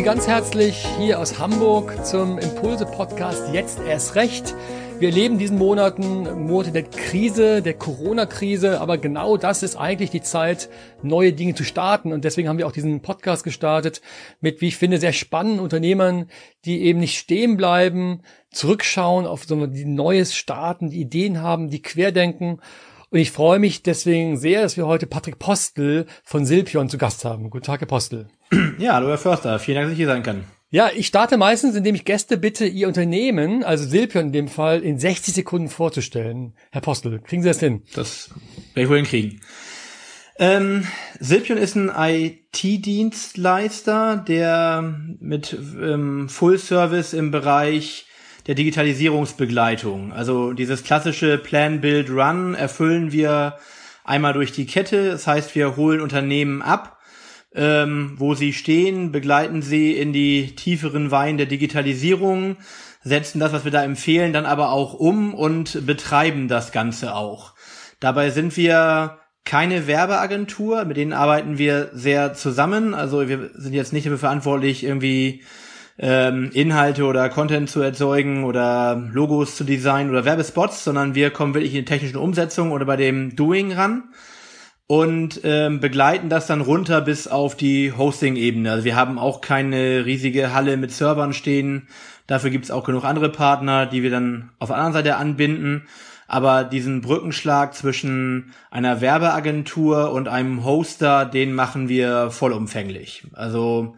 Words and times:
Sie 0.00 0.04
ganz 0.06 0.26
herzlich 0.26 0.86
hier 0.98 1.18
aus 1.18 1.38
Hamburg 1.38 2.06
zum 2.06 2.38
Impulse-Podcast 2.38 3.52
Jetzt 3.52 3.80
erst 3.80 4.14
recht. 4.14 4.54
Wir 4.98 5.10
erleben 5.10 5.36
diesen 5.36 5.58
Monaten 5.58 6.46
Monate 6.46 6.72
der 6.72 6.84
Krise, 6.84 7.60
der 7.60 7.74
Corona-Krise, 7.74 8.80
aber 8.80 8.96
genau 8.96 9.36
das 9.36 9.62
ist 9.62 9.76
eigentlich 9.76 10.08
die 10.08 10.22
Zeit, 10.22 10.70
neue 11.02 11.34
Dinge 11.34 11.54
zu 11.54 11.64
starten. 11.64 12.14
Und 12.14 12.24
deswegen 12.24 12.48
haben 12.48 12.56
wir 12.56 12.66
auch 12.66 12.72
diesen 12.72 13.02
Podcast 13.02 13.44
gestartet 13.44 14.00
mit, 14.40 14.62
wie 14.62 14.68
ich 14.68 14.78
finde, 14.78 14.96
sehr 14.96 15.12
spannenden 15.12 15.60
Unternehmern, 15.60 16.30
die 16.64 16.80
eben 16.80 17.00
nicht 17.00 17.18
stehen 17.18 17.58
bleiben, 17.58 18.22
zurückschauen 18.50 19.26
auf 19.26 19.44
so 19.44 19.66
die 19.66 19.84
Neues 19.84 20.34
starten, 20.34 20.88
die 20.88 21.02
Ideen 21.02 21.42
haben, 21.42 21.68
die 21.68 21.82
querdenken. 21.82 22.60
Und 23.12 23.18
ich 23.18 23.32
freue 23.32 23.58
mich 23.58 23.82
deswegen 23.82 24.36
sehr, 24.36 24.62
dass 24.62 24.76
wir 24.76 24.86
heute 24.86 25.08
Patrick 25.08 25.40
Postel 25.40 26.06
von 26.22 26.46
Silpion 26.46 26.88
zu 26.88 26.96
Gast 26.96 27.24
haben. 27.24 27.50
Guten 27.50 27.64
Tag, 27.64 27.80
Herr 27.80 27.88
Postel. 27.88 28.28
Ja, 28.78 28.94
hallo 28.94 29.08
Herr 29.08 29.18
Förster. 29.18 29.58
Vielen 29.58 29.74
Dank, 29.76 29.88
dass 29.88 29.92
ich 29.92 29.98
hier 29.98 30.06
sein 30.06 30.22
kann. 30.22 30.44
Ja, 30.70 30.90
ich 30.94 31.08
starte 31.08 31.36
meistens, 31.36 31.74
indem 31.74 31.96
ich 31.96 32.04
Gäste 32.04 32.36
bitte, 32.36 32.66
ihr 32.66 32.86
Unternehmen, 32.86 33.64
also 33.64 33.84
Silpion 33.84 34.26
in 34.26 34.32
dem 34.32 34.46
Fall, 34.46 34.82
in 34.82 35.00
60 35.00 35.34
Sekunden 35.34 35.68
vorzustellen. 35.68 36.54
Herr 36.70 36.82
Postel, 36.82 37.18
kriegen 37.18 37.42
Sie 37.42 37.48
das 37.48 37.58
hin? 37.58 37.82
Das 37.94 38.30
werde 38.74 38.84
ich 38.84 38.88
wohl 38.88 38.98
hinkriegen. 38.98 39.40
Ähm, 40.38 40.86
Silpion 41.18 41.58
ist 41.58 41.74
ein 41.74 41.90
IT-Dienstleister, 41.92 44.18
der 44.18 44.84
mit 45.18 45.58
ähm, 45.82 46.28
Full 46.28 46.58
Service 46.58 47.12
im 47.12 47.32
Bereich 47.32 48.06
der 48.50 48.56
Digitalisierungsbegleitung, 48.56 50.12
also 50.12 50.52
dieses 50.52 50.82
klassische 50.82 51.38
Plan, 51.38 51.80
Build, 51.80 52.10
Run 52.10 52.56
erfüllen 52.56 53.12
wir 53.12 53.58
einmal 54.02 54.32
durch 54.32 54.50
die 54.50 54.66
Kette. 54.66 55.10
Das 55.12 55.28
heißt, 55.28 55.54
wir 55.54 55.76
holen 55.76 56.00
Unternehmen 56.00 56.60
ab, 56.60 56.98
ähm, 57.54 58.14
wo 58.16 58.34
sie 58.34 58.52
stehen, 58.52 59.12
begleiten 59.12 59.62
sie 59.62 59.92
in 59.92 60.12
die 60.12 60.56
tieferen 60.56 61.12
Weinen 61.12 61.38
der 61.38 61.46
Digitalisierung, 61.46 62.56
setzen 63.04 63.38
das, 63.38 63.52
was 63.52 63.64
wir 63.64 63.70
da 63.70 63.84
empfehlen, 63.84 64.32
dann 64.32 64.46
aber 64.46 64.72
auch 64.72 64.94
um 64.94 65.32
und 65.32 65.86
betreiben 65.86 66.48
das 66.48 66.72
Ganze 66.72 67.14
auch. 67.14 67.54
Dabei 68.00 68.30
sind 68.30 68.56
wir 68.56 69.20
keine 69.44 69.86
Werbeagentur, 69.86 70.86
mit 70.86 70.96
denen 70.96 71.12
arbeiten 71.12 71.56
wir 71.56 71.90
sehr 71.92 72.34
zusammen. 72.34 72.94
Also 72.94 73.28
wir 73.28 73.50
sind 73.54 73.74
jetzt 73.74 73.92
nicht 73.92 74.06
dafür 74.06 74.18
verantwortlich, 74.18 74.82
irgendwie 74.82 75.44
ähm, 76.02 76.50
Inhalte 76.54 77.04
oder 77.04 77.28
Content 77.28 77.68
zu 77.68 77.82
erzeugen 77.82 78.44
oder 78.44 79.08
Logos 79.12 79.56
zu 79.56 79.64
designen 79.64 80.10
oder 80.10 80.24
Werbespots, 80.24 80.82
sondern 80.82 81.14
wir 81.14 81.30
kommen 81.30 81.52
wirklich 81.52 81.74
in 81.74 81.80
die 81.80 81.84
technischen 81.84 82.16
Umsetzung 82.16 82.72
oder 82.72 82.86
bei 82.86 82.96
dem 82.96 83.36
Doing 83.36 83.72
ran 83.72 84.04
und 84.86 85.42
ähm, 85.44 85.78
begleiten 85.78 86.30
das 86.30 86.46
dann 86.46 86.62
runter 86.62 87.02
bis 87.02 87.28
auf 87.28 87.54
die 87.54 87.92
Hosting-Ebene. 87.92 88.72
Also 88.72 88.84
wir 88.84 88.96
haben 88.96 89.18
auch 89.18 89.42
keine 89.42 90.06
riesige 90.06 90.54
Halle 90.54 90.78
mit 90.78 90.90
Servern 90.90 91.34
stehen. 91.34 91.86
Dafür 92.26 92.48
gibt's 92.48 92.70
auch 92.70 92.84
genug 92.84 93.04
andere 93.04 93.28
Partner, 93.28 93.84
die 93.84 94.02
wir 94.02 94.10
dann 94.10 94.50
auf 94.58 94.70
der 94.70 94.78
anderen 94.78 94.94
Seite 94.94 95.16
anbinden. 95.16 95.86
Aber 96.26 96.64
diesen 96.64 97.02
Brückenschlag 97.02 97.74
zwischen 97.74 98.54
einer 98.70 99.00
Werbeagentur 99.00 100.12
und 100.12 100.28
einem 100.28 100.64
Hoster, 100.64 101.26
den 101.26 101.52
machen 101.52 101.88
wir 101.88 102.30
vollumfänglich. 102.30 103.24
Also 103.34 103.96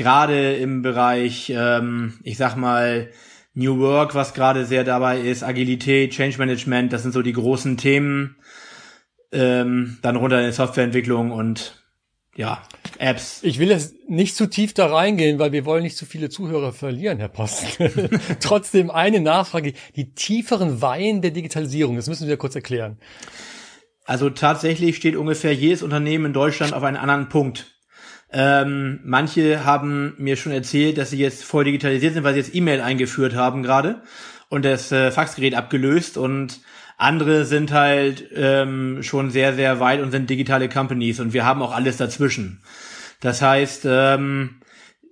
gerade 0.00 0.54
im 0.54 0.80
Bereich, 0.80 1.52
ähm, 1.54 2.18
ich 2.22 2.38
sag 2.38 2.56
mal, 2.56 3.10
New 3.52 3.78
Work, 3.80 4.14
was 4.14 4.32
gerade 4.32 4.64
sehr 4.64 4.82
dabei 4.82 5.20
ist, 5.20 5.42
Agilität, 5.42 6.12
Change 6.12 6.38
Management, 6.38 6.90
das 6.90 7.02
sind 7.02 7.12
so 7.12 7.20
die 7.20 7.34
großen 7.34 7.76
Themen 7.76 8.36
ähm, 9.30 9.98
dann 10.00 10.16
runter 10.16 10.40
in 10.40 10.46
die 10.46 10.52
Softwareentwicklung 10.52 11.32
und 11.32 11.84
ja, 12.34 12.62
Apps. 12.98 13.42
Ich 13.42 13.58
will 13.58 13.68
jetzt 13.68 13.94
nicht 14.08 14.36
zu 14.36 14.48
tief 14.48 14.72
da 14.72 14.86
reingehen, 14.86 15.38
weil 15.38 15.52
wir 15.52 15.66
wollen 15.66 15.82
nicht 15.82 15.98
zu 15.98 16.06
viele 16.06 16.30
Zuhörer 16.30 16.72
verlieren, 16.72 17.18
Herr 17.18 17.28
Post. 17.28 17.78
Trotzdem 18.40 18.90
eine 18.90 19.20
Nachfrage. 19.20 19.74
Die 19.96 20.14
tieferen 20.14 20.80
Weihen 20.80 21.20
der 21.20 21.32
Digitalisierung, 21.32 21.96
das 21.96 22.08
müssen 22.08 22.26
wir 22.26 22.38
kurz 22.38 22.54
erklären. 22.54 22.98
Also 24.06 24.30
tatsächlich 24.30 24.96
steht 24.96 25.16
ungefähr 25.16 25.54
jedes 25.54 25.82
Unternehmen 25.82 26.26
in 26.26 26.32
Deutschland 26.32 26.72
auf 26.72 26.84
einen 26.84 26.96
anderen 26.96 27.28
Punkt. 27.28 27.79
Ähm, 28.32 29.00
manche 29.02 29.64
haben 29.64 30.14
mir 30.18 30.36
schon 30.36 30.52
erzählt, 30.52 30.98
dass 30.98 31.10
sie 31.10 31.18
jetzt 31.18 31.44
voll 31.44 31.64
digitalisiert 31.64 32.14
sind, 32.14 32.22
weil 32.22 32.34
sie 32.34 32.40
jetzt 32.40 32.54
E-Mail 32.54 32.80
eingeführt 32.80 33.34
haben 33.34 33.62
gerade 33.62 34.02
und 34.48 34.64
das 34.64 34.92
äh, 34.92 35.10
Faxgerät 35.10 35.54
abgelöst 35.54 36.16
und 36.16 36.60
andere 36.96 37.44
sind 37.44 37.72
halt 37.72 38.28
ähm, 38.34 39.02
schon 39.02 39.30
sehr, 39.30 39.54
sehr 39.54 39.80
weit 39.80 40.00
und 40.00 40.10
sind 40.10 40.28
digitale 40.28 40.68
Companies 40.68 41.18
und 41.18 41.32
wir 41.32 41.44
haben 41.44 41.62
auch 41.62 41.72
alles 41.74 41.96
dazwischen. 41.96 42.60
Das 43.20 43.42
heißt, 43.42 43.86
ähm, 43.86 44.60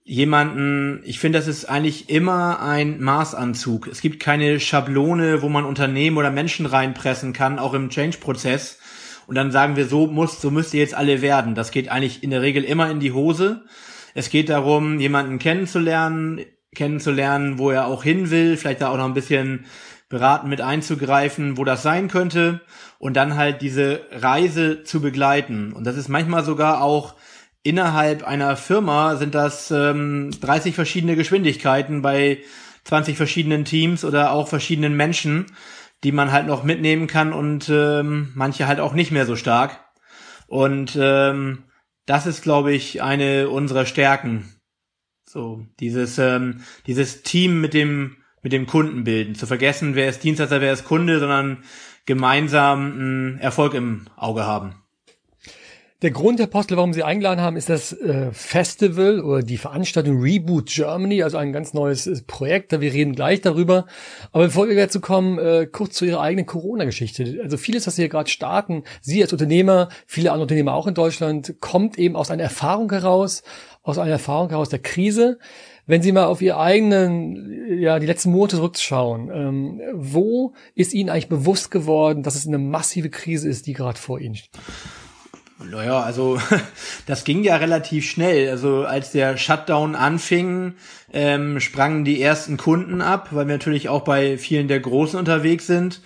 jemanden, 0.04 1.00
ich 1.04 1.18
finde, 1.18 1.38
das 1.38 1.48
ist 1.48 1.66
eigentlich 1.66 2.08
immer 2.08 2.62
ein 2.62 3.00
Maßanzug. 3.00 3.88
Es 3.88 4.00
gibt 4.00 4.20
keine 4.20 4.60
Schablone, 4.60 5.42
wo 5.42 5.48
man 5.48 5.64
Unternehmen 5.64 6.16
oder 6.16 6.30
Menschen 6.30 6.66
reinpressen 6.66 7.32
kann, 7.32 7.58
auch 7.58 7.74
im 7.74 7.90
Change-Prozess. 7.90 8.78
Und 9.28 9.34
dann 9.34 9.52
sagen 9.52 9.76
wir, 9.76 9.86
so 9.86 10.06
muss, 10.06 10.40
so 10.40 10.50
müsst 10.50 10.72
ihr 10.72 10.80
jetzt 10.80 10.94
alle 10.94 11.20
werden. 11.20 11.54
Das 11.54 11.70
geht 11.70 11.90
eigentlich 11.90 12.22
in 12.22 12.30
der 12.30 12.40
Regel 12.40 12.64
immer 12.64 12.90
in 12.90 12.98
die 12.98 13.12
Hose. 13.12 13.66
Es 14.14 14.30
geht 14.30 14.48
darum, 14.48 14.98
jemanden 15.00 15.38
kennenzulernen, 15.38 16.40
kennenzulernen, 16.74 17.58
wo 17.58 17.70
er 17.70 17.88
auch 17.88 18.02
hin 18.02 18.30
will, 18.30 18.56
vielleicht 18.56 18.80
da 18.80 18.88
auch 18.88 18.96
noch 18.96 19.04
ein 19.04 19.12
bisschen 19.12 19.66
beraten 20.08 20.48
mit 20.48 20.62
einzugreifen, 20.62 21.58
wo 21.58 21.64
das 21.64 21.82
sein 21.82 22.08
könnte 22.08 22.62
und 22.98 23.18
dann 23.18 23.36
halt 23.36 23.60
diese 23.60 24.00
Reise 24.12 24.82
zu 24.82 25.02
begleiten. 25.02 25.74
Und 25.74 25.86
das 25.86 25.98
ist 25.98 26.08
manchmal 26.08 26.42
sogar 26.42 26.80
auch 26.80 27.14
innerhalb 27.62 28.26
einer 28.26 28.56
Firma 28.56 29.16
sind 29.16 29.34
das 29.34 29.70
ähm, 29.70 30.30
30 30.40 30.74
verschiedene 30.74 31.16
Geschwindigkeiten 31.16 32.00
bei 32.00 32.38
20 32.84 33.18
verschiedenen 33.18 33.66
Teams 33.66 34.06
oder 34.06 34.32
auch 34.32 34.48
verschiedenen 34.48 34.96
Menschen, 34.96 35.44
die 36.04 36.12
man 36.12 36.32
halt 36.32 36.46
noch 36.46 36.62
mitnehmen 36.64 37.06
kann 37.06 37.32
und 37.32 37.68
ähm, 37.68 38.32
manche 38.34 38.66
halt 38.66 38.80
auch 38.80 38.94
nicht 38.94 39.10
mehr 39.10 39.26
so 39.26 39.36
stark. 39.36 39.80
Und 40.46 40.96
ähm, 41.00 41.64
das 42.06 42.26
ist, 42.26 42.42
glaube 42.42 42.72
ich, 42.72 43.02
eine 43.02 43.48
unserer 43.50 43.84
Stärken. 43.84 44.54
So, 45.28 45.66
dieses, 45.80 46.18
ähm, 46.18 46.62
dieses 46.86 47.22
Team 47.22 47.60
mit 47.60 47.74
dem 47.74 48.16
mit 48.42 48.52
dem 48.52 48.66
Kunden 48.66 49.04
bilden. 49.04 49.34
Zu 49.34 49.46
vergessen, 49.46 49.94
wer 49.94 50.08
ist 50.08 50.22
Dienstleister, 50.22 50.60
wer 50.60 50.72
ist 50.72 50.84
Kunde, 50.84 51.18
sondern 51.18 51.64
gemeinsam 52.06 52.92
einen 52.92 53.38
Erfolg 53.38 53.74
im 53.74 54.06
Auge 54.16 54.46
haben. 54.46 54.74
Der 56.00 56.12
Grund, 56.12 56.38
Herr 56.38 56.46
Postel, 56.46 56.76
warum 56.76 56.92
Sie 56.92 57.02
eingeladen 57.02 57.40
haben, 57.40 57.56
ist 57.56 57.68
das 57.68 57.92
äh, 57.92 58.30
Festival 58.30 59.20
oder 59.20 59.42
die 59.42 59.56
Veranstaltung 59.56 60.22
Reboot 60.22 60.66
Germany, 60.66 61.24
also 61.24 61.38
ein 61.38 61.52
ganz 61.52 61.74
neues 61.74 62.06
äh, 62.06 62.22
Projekt. 62.24 62.70
Wir 62.70 62.92
reden 62.92 63.16
gleich 63.16 63.40
darüber. 63.40 63.84
Aber 64.30 64.44
bevor 64.44 64.68
wir 64.68 64.76
dazu 64.76 65.00
kommen, 65.00 65.40
äh, 65.40 65.66
kurz 65.66 65.94
zu 65.94 66.04
Ihrer 66.04 66.20
eigenen 66.20 66.46
Corona-Geschichte. 66.46 67.40
Also 67.42 67.56
vieles, 67.56 67.88
was 67.88 67.96
Sie 67.96 68.02
hier 68.02 68.08
gerade 68.08 68.30
starten, 68.30 68.84
Sie 69.00 69.20
als 69.20 69.32
Unternehmer, 69.32 69.88
viele 70.06 70.30
andere 70.30 70.42
Unternehmer 70.42 70.74
auch 70.74 70.86
in 70.86 70.94
Deutschland, 70.94 71.56
kommt 71.58 71.98
eben 71.98 72.14
aus 72.14 72.30
einer 72.30 72.44
Erfahrung 72.44 72.92
heraus, 72.92 73.42
aus 73.82 73.98
einer 73.98 74.12
Erfahrung 74.12 74.50
heraus 74.50 74.68
der 74.68 74.78
Krise. 74.78 75.40
Wenn 75.86 76.00
Sie 76.00 76.12
mal 76.12 76.26
auf 76.26 76.40
Ihr 76.40 76.58
eigenen, 76.58 77.76
ja, 77.76 77.98
die 77.98 78.06
letzten 78.06 78.30
Monate 78.30 78.54
zurückschauen, 78.54 79.30
ähm, 79.34 79.80
wo 79.94 80.52
ist 80.76 80.94
Ihnen 80.94 81.10
eigentlich 81.10 81.28
bewusst 81.28 81.72
geworden, 81.72 82.22
dass 82.22 82.36
es 82.36 82.46
eine 82.46 82.58
massive 82.58 83.10
Krise 83.10 83.48
ist, 83.48 83.66
die 83.66 83.72
gerade 83.72 83.98
vor 83.98 84.20
Ihnen 84.20 84.36
steht? 84.36 84.52
Naja, 85.64 86.00
also 86.00 86.38
das 87.06 87.24
ging 87.24 87.42
ja 87.42 87.56
relativ 87.56 88.08
schnell. 88.08 88.50
Also 88.50 88.84
als 88.84 89.12
der 89.12 89.36
Shutdown 89.36 89.94
anfing, 89.94 90.74
ähm, 91.12 91.60
sprangen 91.60 92.04
die 92.04 92.22
ersten 92.22 92.56
Kunden 92.56 93.02
ab, 93.02 93.28
weil 93.32 93.46
wir 93.46 93.54
natürlich 93.54 93.88
auch 93.88 94.04
bei 94.04 94.38
vielen 94.38 94.68
der 94.68 94.80
Großen 94.80 95.18
unterwegs 95.18 95.66
sind. 95.66 96.00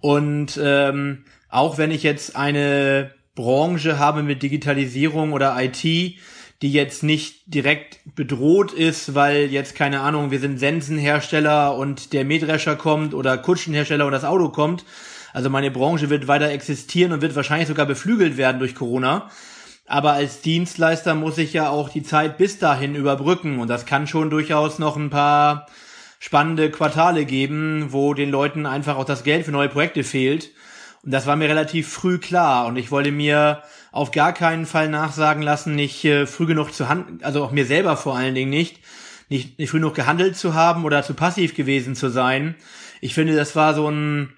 Und 0.00 0.58
ähm, 0.62 1.24
auch 1.48 1.78
wenn 1.78 1.90
ich 1.90 2.02
jetzt 2.02 2.36
eine 2.36 3.12
Branche 3.34 3.98
habe 3.98 4.22
mit 4.22 4.42
Digitalisierung 4.42 5.32
oder 5.32 5.56
IT, 5.62 5.82
die 6.62 6.72
jetzt 6.72 7.02
nicht 7.02 7.42
direkt 7.46 8.00
bedroht 8.14 8.72
ist, 8.72 9.14
weil 9.14 9.46
jetzt 9.46 9.74
keine 9.74 10.00
Ahnung, 10.00 10.30
wir 10.30 10.40
sind 10.40 10.58
Sensenhersteller 10.58 11.76
und 11.76 12.12
der 12.12 12.24
Mähdrescher 12.24 12.76
kommt 12.76 13.14
oder 13.14 13.36
Kutschenhersteller 13.36 14.06
und 14.06 14.12
das 14.12 14.24
Auto 14.24 14.48
kommt. 14.48 14.84
Also 15.36 15.50
meine 15.50 15.70
Branche 15.70 16.08
wird 16.08 16.28
weiter 16.28 16.48
existieren 16.48 17.12
und 17.12 17.20
wird 17.20 17.36
wahrscheinlich 17.36 17.68
sogar 17.68 17.84
beflügelt 17.84 18.38
werden 18.38 18.58
durch 18.58 18.74
Corona. 18.74 19.30
Aber 19.86 20.12
als 20.12 20.40
Dienstleister 20.40 21.14
muss 21.14 21.36
ich 21.36 21.52
ja 21.52 21.68
auch 21.68 21.90
die 21.90 22.02
Zeit 22.02 22.38
bis 22.38 22.58
dahin 22.58 22.94
überbrücken 22.94 23.58
und 23.58 23.68
das 23.68 23.84
kann 23.84 24.06
schon 24.06 24.30
durchaus 24.30 24.78
noch 24.78 24.96
ein 24.96 25.10
paar 25.10 25.66
spannende 26.20 26.70
Quartale 26.70 27.26
geben, 27.26 27.88
wo 27.90 28.14
den 28.14 28.30
Leuten 28.30 28.64
einfach 28.64 28.96
auch 28.96 29.04
das 29.04 29.24
Geld 29.24 29.44
für 29.44 29.50
neue 29.50 29.68
Projekte 29.68 30.04
fehlt. 30.04 30.52
Und 31.02 31.10
das 31.10 31.26
war 31.26 31.36
mir 31.36 31.50
relativ 31.50 31.86
früh 31.86 32.16
klar 32.16 32.64
und 32.64 32.78
ich 32.78 32.90
wollte 32.90 33.12
mir 33.12 33.62
auf 33.92 34.12
gar 34.12 34.32
keinen 34.32 34.64
Fall 34.64 34.88
nachsagen 34.88 35.42
lassen, 35.42 35.74
nicht 35.74 36.02
äh, 36.06 36.24
früh 36.24 36.46
genug 36.46 36.72
zu 36.72 36.88
handeln, 36.88 37.20
also 37.22 37.44
auch 37.44 37.50
mir 37.50 37.66
selber 37.66 37.98
vor 37.98 38.16
allen 38.16 38.34
Dingen 38.34 38.48
nicht, 38.48 38.80
nicht, 39.28 39.58
nicht 39.58 39.68
früh 39.68 39.80
genug 39.80 39.96
gehandelt 39.96 40.34
zu 40.34 40.54
haben 40.54 40.86
oder 40.86 41.02
zu 41.02 41.12
passiv 41.12 41.54
gewesen 41.54 41.94
zu 41.94 42.08
sein. 42.08 42.54
Ich 43.02 43.12
finde, 43.12 43.36
das 43.36 43.54
war 43.54 43.74
so 43.74 43.90
ein 43.90 44.32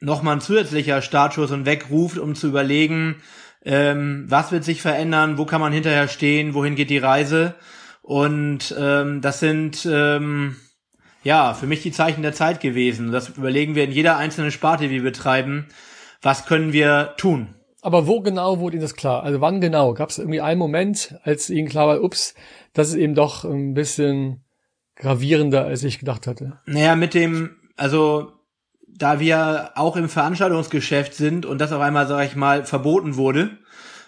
nochmal 0.00 0.36
ein 0.36 0.40
zusätzlicher 0.40 1.02
Startschuss 1.02 1.50
und 1.50 1.66
Weckruf, 1.66 2.18
um 2.18 2.34
zu 2.34 2.48
überlegen, 2.48 3.22
ähm, 3.64 4.24
was 4.28 4.52
wird 4.52 4.64
sich 4.64 4.82
verändern, 4.82 5.38
wo 5.38 5.44
kann 5.44 5.60
man 5.60 5.72
hinterher 5.72 6.08
stehen, 6.08 6.54
wohin 6.54 6.74
geht 6.74 6.90
die 6.90 6.98
Reise. 6.98 7.54
Und 8.02 8.74
ähm, 8.78 9.20
das 9.20 9.40
sind 9.40 9.86
ähm, 9.90 10.56
ja 11.22 11.52
für 11.54 11.66
mich 11.66 11.82
die 11.82 11.92
Zeichen 11.92 12.22
der 12.22 12.32
Zeit 12.32 12.60
gewesen. 12.60 13.12
Das 13.12 13.28
überlegen 13.28 13.74
wir 13.74 13.84
in 13.84 13.92
jeder 13.92 14.16
einzelnen 14.16 14.50
Sparte, 14.50 14.84
die 14.84 14.90
wir 14.90 15.02
betreiben. 15.02 15.66
Was 16.22 16.46
können 16.46 16.72
wir 16.72 17.14
tun? 17.18 17.54
Aber 17.82 18.06
wo 18.06 18.20
genau 18.20 18.58
wurde 18.58 18.76
Ihnen 18.76 18.82
das 18.82 18.96
klar? 18.96 19.22
Also 19.22 19.40
wann 19.40 19.60
genau? 19.60 19.94
Gab 19.94 20.10
es 20.10 20.18
irgendwie 20.18 20.40
einen 20.40 20.58
Moment, 20.58 21.18
als 21.22 21.48
Ihnen 21.48 21.68
klar 21.68 21.88
war, 21.88 22.02
ups, 22.02 22.34
das 22.72 22.88
ist 22.88 22.96
eben 22.96 23.14
doch 23.14 23.44
ein 23.44 23.74
bisschen 23.74 24.44
gravierender, 24.96 25.64
als 25.64 25.82
ich 25.82 25.98
gedacht 25.98 26.26
hatte? 26.26 26.58
Naja, 26.66 26.94
mit 26.94 27.14
dem, 27.14 27.56
also 27.76 28.32
da 29.00 29.18
wir 29.18 29.70
auch 29.76 29.96
im 29.96 30.10
Veranstaltungsgeschäft 30.10 31.14
sind 31.14 31.46
und 31.46 31.58
das 31.58 31.72
auf 31.72 31.80
einmal, 31.80 32.06
sage 32.06 32.26
ich 32.26 32.36
mal, 32.36 32.66
verboten 32.66 33.16
wurde, 33.16 33.50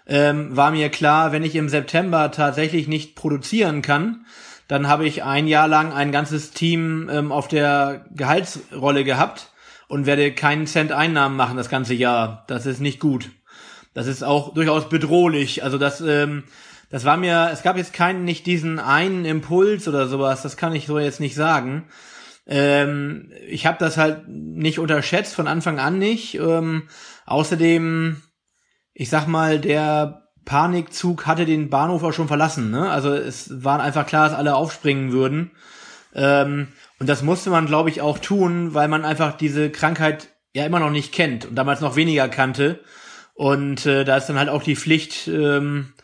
ähm, 0.07 0.55
war 0.55 0.71
mir 0.71 0.91
klar, 0.91 1.33
wenn 1.33 1.43
ich 1.43 1.57
im 1.57 1.71
September 1.71 2.31
tatsächlich 2.31 2.89
nicht 2.89 3.17
produzieren 3.17 3.81
kann, 3.81 4.27
dann 4.69 4.89
habe 4.89 5.07
ich 5.07 5.23
ein 5.23 5.49
Jahr 5.49 5.67
lang 5.67 5.93
ein 5.93 6.13
ganzes 6.13 6.51
Team 6.51 7.09
ähm, 7.11 7.33
auf 7.33 7.49
der 7.49 8.05
Gehaltsrolle 8.15 9.05
gehabt 9.05 9.49
und 9.89 10.05
werde 10.05 10.33
keinen 10.33 10.67
Cent 10.67 10.93
Einnahmen 10.93 11.37
machen 11.37 11.57
das 11.57 11.71
ganze 11.71 11.95
Jahr. 11.95 12.45
Das 12.47 12.67
ist 12.67 12.81
nicht 12.81 13.01
gut. 13.01 13.31
Das 13.95 14.07
ist 14.07 14.23
auch 14.23 14.53
durchaus 14.53 14.91
bedrohlich. 14.91 15.65
Also 15.65 15.79
das, 15.79 16.03
ähm, 16.03 16.45
das 16.91 17.07
war 17.07 17.17
mir, 17.17 17.49
es 17.51 17.63
gab 17.63 17.79
jetzt 17.79 17.95
keinen, 17.95 18.25
nicht 18.25 18.45
diesen 18.45 18.79
einen 18.79 19.25
Impuls 19.25 19.89
oder 19.89 20.07
sowas, 20.07 20.43
das 20.43 20.59
kann 20.59 20.75
ich 20.75 20.87
so 20.87 20.99
jetzt 20.99 21.21
nicht 21.21 21.35
sagen. 21.35 21.85
Ähm, 22.47 23.33
ich 23.49 23.67
habe 23.67 23.79
das 23.79 23.97
halt 23.97 24.29
nicht 24.29 24.79
unterschätzt, 24.79 25.35
von 25.35 25.47
Anfang 25.47 25.79
an 25.79 25.99
nicht. 25.99 26.35
Ähm, 26.35 26.89
außerdem, 27.27 28.23
ich 28.95 29.11
sag 29.11 29.27
mal, 29.27 29.59
der 29.59 30.29
Panikzug 30.45 31.27
hatte 31.27 31.47
den 31.47 31.71
Bahnhof 31.71 32.03
auch 32.03 32.13
schon 32.13 32.29
verlassen. 32.29 32.71
Ne? 32.71 32.91
Also 32.91 33.13
es 33.15 33.65
war 33.65 33.81
einfach 33.81 34.07
klar, 34.07 34.29
dass 34.29 34.39
alle 34.39 34.55
aufspringen 34.55 35.13
würden. 35.13 35.53
Ähm, 36.15 36.69
und 36.99 37.09
das 37.09 37.23
musste 37.23 37.51
man, 37.51 37.67
glaube 37.67 37.91
ich, 37.91 38.01
auch 38.01 38.19
tun, 38.19 38.75
weil 38.75 38.89
man 38.89 39.05
einfach 39.05 39.37
diese 39.37 39.71
Krankheit 39.71 40.29
ja 40.53 40.67
immer 40.67 40.81
noch 40.81 40.91
nicht 40.91 41.13
kennt 41.13 41.47
und 41.47 41.55
damals 41.55 41.81
noch 41.81 41.97
weniger 41.97 42.29
kannte. 42.29 42.81
Und 43.35 43.87
äh, 43.87 44.05
da 44.05 44.17
ist 44.17 44.27
dann 44.27 44.39
halt 44.39 44.49
auch 44.49 44.63
die 44.63 44.77
Pflicht, 44.77 45.27
ähm, 45.29 45.95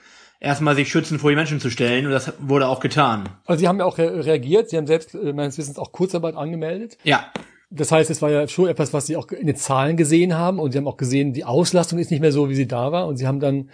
erstmal 0.40 0.74
sich 0.74 0.90
schützen 0.90 1.18
vor 1.18 1.30
die 1.30 1.36
Menschen 1.36 1.60
zu 1.60 1.70
stellen. 1.70 2.06
Und 2.06 2.12
das 2.12 2.32
wurde 2.40 2.68
auch 2.68 2.80
getan. 2.80 3.28
Also 3.46 3.60
Sie 3.60 3.68
haben 3.68 3.78
ja 3.78 3.84
auch 3.84 3.98
re 3.98 4.24
reagiert. 4.24 4.70
Sie 4.70 4.76
haben 4.76 4.86
selbst 4.86 5.14
äh, 5.14 5.32
meines 5.32 5.58
Wissens 5.58 5.78
auch 5.78 5.92
Kurzarbeit 5.92 6.36
angemeldet. 6.36 6.98
Ja. 7.04 7.26
Das 7.70 7.92
heißt, 7.92 8.08
es 8.08 8.22
war 8.22 8.30
ja 8.30 8.48
schon 8.48 8.68
etwas, 8.68 8.94
was 8.94 9.06
Sie 9.06 9.16
auch 9.16 9.28
in 9.28 9.46
den 9.46 9.56
Zahlen 9.56 9.96
gesehen 9.96 10.36
haben. 10.36 10.58
Und 10.58 10.72
Sie 10.72 10.78
haben 10.78 10.88
auch 10.88 10.96
gesehen, 10.96 11.32
die 11.32 11.44
Auslastung 11.44 11.98
ist 11.98 12.10
nicht 12.10 12.20
mehr 12.20 12.32
so, 12.32 12.48
wie 12.48 12.54
sie 12.54 12.66
da 12.66 12.92
war. 12.92 13.06
Und 13.06 13.16
Sie 13.16 13.26
haben 13.26 13.40
dann 13.40 13.68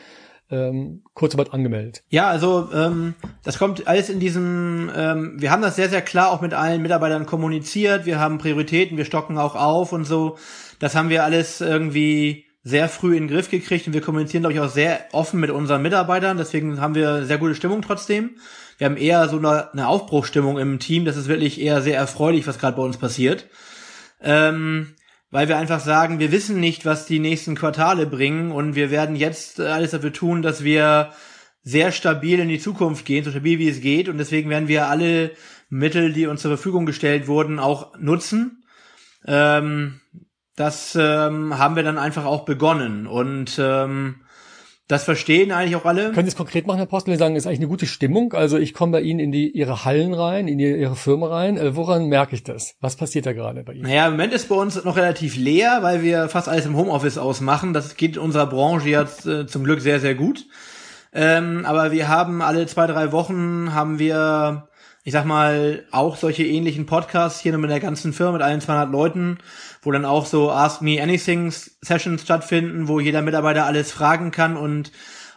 ähm, 0.50 1.02
Kurzarbeit 1.14 1.52
angemeldet. 1.52 2.02
Ja, 2.08 2.28
also 2.28 2.68
ähm, 2.74 3.14
das 3.42 3.58
kommt 3.58 3.86
alles 3.86 4.10
in 4.10 4.20
diesem, 4.20 4.90
ähm, 4.94 5.36
wir 5.38 5.50
haben 5.50 5.62
das 5.62 5.76
sehr, 5.76 5.88
sehr 5.88 6.02
klar 6.02 6.30
auch 6.30 6.40
mit 6.40 6.54
allen 6.54 6.82
Mitarbeitern 6.82 7.24
kommuniziert, 7.24 8.04
wir 8.04 8.18
haben 8.18 8.38
Prioritäten, 8.38 8.98
wir 8.98 9.04
stocken 9.04 9.38
auch 9.38 9.54
auf 9.54 9.92
und 9.92 10.04
so. 10.04 10.36
Das 10.80 10.94
haben 10.94 11.08
wir 11.08 11.24
alles 11.24 11.60
irgendwie 11.60 12.43
sehr 12.64 12.88
früh 12.88 13.14
in 13.14 13.24
den 13.24 13.36
Griff 13.36 13.50
gekriegt 13.50 13.86
und 13.86 13.92
wir 13.92 14.00
kommunizieren, 14.00 14.42
glaube 14.42 14.54
ich, 14.54 14.60
auch 14.60 14.70
sehr 14.70 15.04
offen 15.12 15.38
mit 15.38 15.50
unseren 15.50 15.82
Mitarbeitern. 15.82 16.38
Deswegen 16.38 16.80
haben 16.80 16.94
wir 16.94 17.26
sehr 17.26 17.36
gute 17.36 17.54
Stimmung 17.54 17.82
trotzdem. 17.82 18.36
Wir 18.78 18.86
haben 18.86 18.96
eher 18.96 19.28
so 19.28 19.36
eine, 19.36 19.70
eine 19.72 19.86
Aufbruchstimmung 19.86 20.58
im 20.58 20.78
Team. 20.78 21.04
Das 21.04 21.18
ist 21.18 21.28
wirklich 21.28 21.60
eher 21.60 21.82
sehr 21.82 21.98
erfreulich, 21.98 22.46
was 22.46 22.58
gerade 22.58 22.78
bei 22.78 22.82
uns 22.82 22.96
passiert. 22.96 23.46
Ähm, 24.22 24.94
weil 25.30 25.48
wir 25.48 25.58
einfach 25.58 25.80
sagen, 25.80 26.20
wir 26.20 26.32
wissen 26.32 26.58
nicht, 26.58 26.86
was 26.86 27.04
die 27.04 27.18
nächsten 27.18 27.54
Quartale 27.54 28.06
bringen 28.06 28.50
und 28.50 28.74
wir 28.74 28.90
werden 28.90 29.16
jetzt 29.16 29.60
alles 29.60 29.90
dafür 29.90 30.12
tun, 30.12 30.40
dass 30.40 30.64
wir 30.64 31.10
sehr 31.62 31.92
stabil 31.92 32.38
in 32.38 32.48
die 32.48 32.60
Zukunft 32.60 33.04
gehen, 33.04 33.24
so 33.24 33.30
stabil 33.30 33.58
wie 33.58 33.68
es 33.68 33.80
geht 33.80 34.08
und 34.08 34.16
deswegen 34.16 34.48
werden 34.48 34.68
wir 34.68 34.86
alle 34.86 35.32
Mittel, 35.68 36.12
die 36.12 36.26
uns 36.26 36.42
zur 36.42 36.52
Verfügung 36.52 36.86
gestellt 36.86 37.26
wurden, 37.26 37.58
auch 37.58 37.98
nutzen. 37.98 38.64
Ähm, 39.26 40.00
das 40.56 40.96
ähm, 41.00 41.58
haben 41.58 41.76
wir 41.76 41.82
dann 41.82 41.98
einfach 41.98 42.24
auch 42.24 42.44
begonnen 42.44 43.06
und 43.06 43.58
ähm, 43.58 44.24
das 44.86 45.04
verstehen 45.04 45.50
eigentlich 45.50 45.76
auch 45.76 45.86
alle. 45.86 46.12
Können 46.12 46.26
Sie 46.26 46.32
es 46.32 46.36
konkret 46.36 46.66
machen, 46.66 46.76
Herr 46.76 46.86
Postel? 46.86 47.14
Sie 47.14 47.18
sagen, 47.18 47.36
ist 47.36 47.46
eigentlich 47.46 47.60
eine 47.60 47.68
gute 47.68 47.86
Stimmung. 47.86 48.34
Also 48.34 48.58
ich 48.58 48.74
komme 48.74 48.92
bei 48.92 49.00
Ihnen 49.00 49.18
in 49.18 49.32
die 49.32 49.50
Ihre 49.50 49.86
Hallen 49.86 50.12
rein, 50.12 50.46
in 50.46 50.58
die, 50.58 50.70
Ihre 50.70 50.94
Firma 50.94 51.28
rein. 51.28 51.56
Äh, 51.56 51.74
woran 51.74 52.08
merke 52.08 52.34
ich 52.34 52.44
das? 52.44 52.74
Was 52.80 52.96
passiert 52.96 53.24
da 53.24 53.32
gerade 53.32 53.62
bei 53.62 53.72
Ihnen? 53.72 53.84
Naja, 53.84 54.06
im 54.06 54.12
Moment 54.12 54.34
ist 54.34 54.50
bei 54.50 54.56
uns 54.56 54.84
noch 54.84 54.96
relativ 54.98 55.36
leer, 55.36 55.78
weil 55.80 56.02
wir 56.02 56.28
fast 56.28 56.50
alles 56.50 56.66
im 56.66 56.76
Homeoffice 56.76 57.16
ausmachen. 57.16 57.72
Das 57.72 57.96
geht 57.96 58.16
in 58.16 58.22
unserer 58.22 58.46
Branche 58.46 58.90
jetzt 58.90 59.24
äh, 59.24 59.46
zum 59.46 59.64
Glück 59.64 59.80
sehr, 59.80 60.00
sehr 60.00 60.14
gut. 60.14 60.46
Ähm, 61.14 61.64
aber 61.64 61.90
wir 61.90 62.08
haben 62.08 62.42
alle 62.42 62.66
zwei, 62.66 62.86
drei 62.86 63.10
Wochen 63.10 63.72
haben 63.72 63.98
wir 63.98 64.68
ich 65.04 65.12
sag 65.12 65.26
mal, 65.26 65.84
auch 65.90 66.16
solche 66.16 66.44
ähnlichen 66.44 66.86
Podcasts 66.86 67.40
hier 67.40 67.56
mit 67.58 67.70
der 67.70 67.80
ganzen 67.80 68.14
Firma, 68.14 68.32
mit 68.32 68.42
allen 68.42 68.62
200 68.62 68.90
Leuten, 68.90 69.38
wo 69.82 69.92
dann 69.92 70.06
auch 70.06 70.24
so 70.24 70.50
Ask 70.50 70.80
Me 70.80 71.00
Anything 71.00 71.50
Sessions 71.50 72.22
stattfinden, 72.22 72.88
wo 72.88 73.00
jeder 73.00 73.20
Mitarbeiter 73.20 73.66
alles 73.66 73.92
fragen 73.92 74.30
kann 74.30 74.56
und 74.56 74.92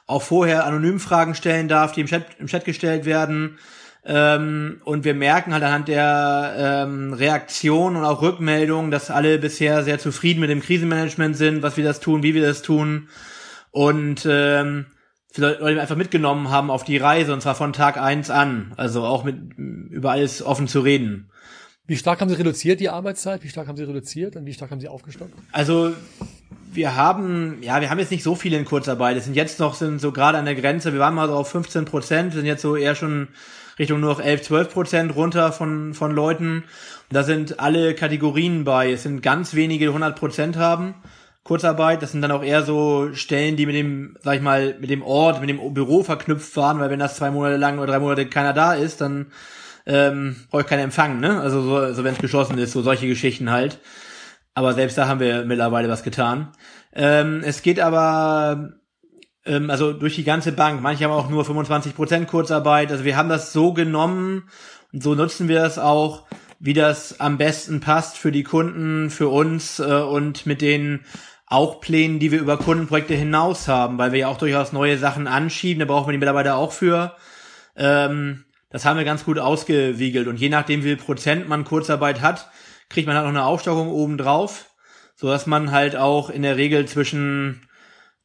auch 0.06 0.22
vorher 0.22 0.66
anonym 0.66 1.02
Fragen 1.02 1.36
stellen 1.36 1.68
darf, 1.68 1.92
die 1.92 2.00
im 2.00 2.08
Chat, 2.08 2.26
im 2.40 2.48
Chat 2.48 2.64
gestellt 2.64 3.04
werden. 3.04 3.60
Ähm, 4.06 4.80
und 4.86 5.04
wir 5.04 5.14
merken 5.14 5.52
halt 5.52 5.64
anhand 5.64 5.90
der 5.90 6.86
ähm, 6.88 7.12
Reaktion 7.12 7.98
und 7.98 8.06
auch 8.06 8.22
Rückmeldungen, 8.22 8.90
dass 8.90 9.12
alle 9.12 9.38
bisher 9.38 9.84
sehr 9.84 10.00
zufrieden 10.00 10.40
mit 10.40 10.50
dem 10.50 10.62
Krisenmanagement 10.62 11.36
sind, 11.36 11.62
was 11.62 11.76
wir 11.76 11.84
das 11.84 12.00
tun, 12.00 12.24
wie 12.24 12.34
wir 12.34 12.42
das 12.42 12.62
tun. 12.62 13.10
Und 13.72 14.26
ähm, 14.30 14.86
Leute 15.36 15.82
einfach 15.82 15.96
mitgenommen 15.96 16.50
haben 16.50 16.72
auf 16.72 16.84
die 16.84 16.98
Reise 16.98 17.34
und 17.34 17.42
zwar 17.42 17.56
von 17.56 17.74
Tag 17.74 17.98
eins 17.98 18.30
an. 18.30 18.74
Also 18.78 19.04
auch 19.04 19.24
mit 19.24 19.58
über 19.58 20.12
alles 20.12 20.42
offen 20.42 20.68
zu 20.68 20.80
reden. 20.80 21.30
Wie 21.86 21.96
stark 21.96 22.20
haben 22.20 22.30
Sie 22.30 22.36
reduziert 22.36 22.80
die 22.80 22.90
Arbeitszeit? 22.90 23.44
Wie 23.44 23.50
stark 23.50 23.68
haben 23.68 23.78
Sie 23.78 23.84
reduziert 23.84 24.36
und 24.36 24.46
wie 24.46 24.54
stark 24.54 24.72
haben 24.72 24.82
Sie 24.82 24.90
aufgestockt? 24.90 25.34
Also 25.52 25.94
wir 26.74 26.96
haben, 26.96 27.60
ja, 27.62 27.80
wir 27.80 27.90
haben 27.90 28.00
jetzt 28.00 28.12
nicht 28.12 28.24
so 28.24 28.36
viele 28.36 28.58
in 28.58 28.66
Kurzarbeit. 28.66 29.16
Es 29.16 29.26
sind 29.26 29.36
jetzt 29.36 29.60
noch, 29.60 29.74
sind 29.74 30.00
so 30.00 30.12
gerade 30.12 30.38
an 30.38 30.46
der 30.46 30.56
Grenze, 30.56 30.92
wir 30.92 31.00
waren 31.00 31.16
mal 31.16 31.28
so 31.28 31.36
auf 31.36 31.50
15 31.50 31.86
Prozent, 31.86 32.34
sind 32.34 32.46
jetzt 32.46 32.62
so 32.62 32.76
eher 32.76 32.96
schon 32.96 33.30
Richtung 33.80 34.00
nur 34.00 34.12
noch 34.12 34.20
11, 34.20 34.42
12 34.44 34.74
Prozent 34.74 35.16
runter 35.16 35.52
von, 35.52 35.94
von 35.94 36.12
Leuten. 36.12 36.64
da 37.10 37.24
sind 37.24 37.60
alle 37.60 37.94
Kategorien 37.94 38.64
bei. 38.64 38.92
Es 38.92 39.04
sind 39.04 39.22
ganz 39.22 39.54
wenige, 39.54 39.86
die 39.86 39.90
100 39.90 40.18
Prozent 40.18 40.58
haben. 40.58 40.96
Kurzarbeit, 41.48 42.02
das 42.02 42.12
sind 42.12 42.22
dann 42.22 42.32
auch 42.32 42.44
eher 42.44 42.64
so 42.64 43.14
Stellen, 43.14 43.56
die 43.56 43.66
mit 43.66 43.76
dem, 43.76 44.18
sag 44.22 44.36
ich 44.36 44.42
mal, 44.42 44.76
mit 44.80 44.90
dem 44.90 45.02
Ort, 45.02 45.40
mit 45.40 45.50
dem 45.50 45.74
Büro 45.74 46.04
verknüpft 46.04 46.56
waren, 46.58 46.80
weil 46.80 46.90
wenn 46.90 47.00
das 47.00 47.16
zwei 47.16 47.32
Monate 47.32 47.56
lang 47.56 47.80
oder 47.80 47.94
drei 47.94 48.00
Monate 48.00 48.28
keiner 48.28 48.52
da 48.52 48.74
ist, 48.74 49.00
dann 49.00 49.28
ähm, 49.86 50.36
brauche 50.52 50.64
ich 50.64 50.68
keinen 50.68 50.82
Empfang, 50.84 51.22
ne? 51.22 51.40
Also 51.40 51.62
so, 51.62 51.94
so 51.94 52.04
wenn 52.04 52.14
es 52.14 52.20
geschlossen 52.20 52.58
ist, 52.58 52.74
so 52.74 52.82
solche 52.82 53.08
Geschichten 53.08 53.50
halt. 53.50 53.80
Aber 54.54 54.74
selbst 54.74 54.98
da 54.98 55.08
haben 55.08 55.22
wir 55.22 55.46
mittlerweile 55.46 55.88
was 55.88 56.04
getan. 56.04 56.50
Ähm, 56.94 57.42
es 57.46 57.62
geht 57.62 57.80
aber 57.80 58.74
ähm, 59.46 59.70
also 59.70 59.94
durch 59.94 60.16
die 60.16 60.26
ganze 60.26 60.52
Bank. 60.52 60.82
Manche 60.82 61.06
haben 61.06 61.12
auch 61.12 61.30
nur 61.30 61.46
25% 61.46 62.26
Kurzarbeit. 62.26 62.92
Also 62.92 63.06
wir 63.06 63.16
haben 63.16 63.30
das 63.30 63.54
so 63.54 63.72
genommen 63.72 64.50
und 64.92 65.02
so 65.02 65.16
nutzen 65.16 65.48
wir 65.48 65.62
das 65.62 65.80
auch, 65.80 66.26
wie 66.60 66.74
das 66.74 67.20
am 67.22 67.38
besten 67.38 67.80
passt 67.80 68.18
für 68.18 68.32
die 68.32 68.44
Kunden, 68.44 69.10
für 69.10 69.30
uns 69.30 69.80
äh, 69.80 69.86
und 69.86 70.46
mit 70.46 70.62
den 70.62 71.06
auch 71.48 71.80
Plänen, 71.80 72.20
die 72.20 72.32
wir 72.32 72.40
über 72.40 72.58
Kundenprojekte 72.58 73.16
hinaus 73.16 73.68
haben, 73.68 73.98
weil 73.98 74.12
wir 74.12 74.20
ja 74.20 74.28
auch 74.28 74.38
durchaus 74.38 74.74
neue 74.74 74.98
Sachen 74.98 75.28
anschieben, 75.28 75.80
da 75.80 75.86
brauchen 75.86 76.08
wir 76.08 76.12
die 76.12 76.20
Mitarbeiter 76.20 76.58
auch 76.58 76.74
für. 76.74 77.16
Ähm, 77.76 78.46
das 78.70 78.84
haben 78.84 78.98
wir 78.98 79.06
ganz 79.06 79.24
gut 79.24 79.40
ausgewiegelt 79.40 80.28
und 80.28 80.38
je 80.40 80.50
nachdem, 80.50 80.82
wie 80.82 80.90
viel 80.90 80.98
Prozent 80.98 81.48
man 81.48 81.64
Kurzarbeit 81.64 82.22
hat, 82.22 82.50
kriegt 82.90 83.08
man 83.08 83.16
halt 83.16 83.26
noch 83.26 83.34
eine 83.34 83.46
Aufstockung 83.46 83.90
oben 83.90 84.18
drauf, 84.18 84.72
so 85.16 85.28
dass 85.28 85.48
man 85.48 85.72
halt 85.72 85.96
auch 85.96 86.30
in 86.30 86.42
der 86.42 86.58
Regel 86.58 86.86
zwischen, 86.86 87.68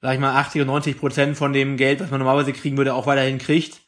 sag 0.01 0.15
ich 0.15 0.21
mal, 0.21 0.35
80 0.35 0.63
und 0.63 0.67
90 0.67 0.99
Prozent 0.99 1.37
von 1.37 1.53
dem 1.53 1.77
Geld, 1.77 2.01
was 2.01 2.11
man 2.11 2.19
normalerweise 2.19 2.53
kriegen 2.53 2.77
würde, 2.77 2.95
auch 2.95 3.07
weiterhin 3.07 3.39
kriegt. 3.39 3.83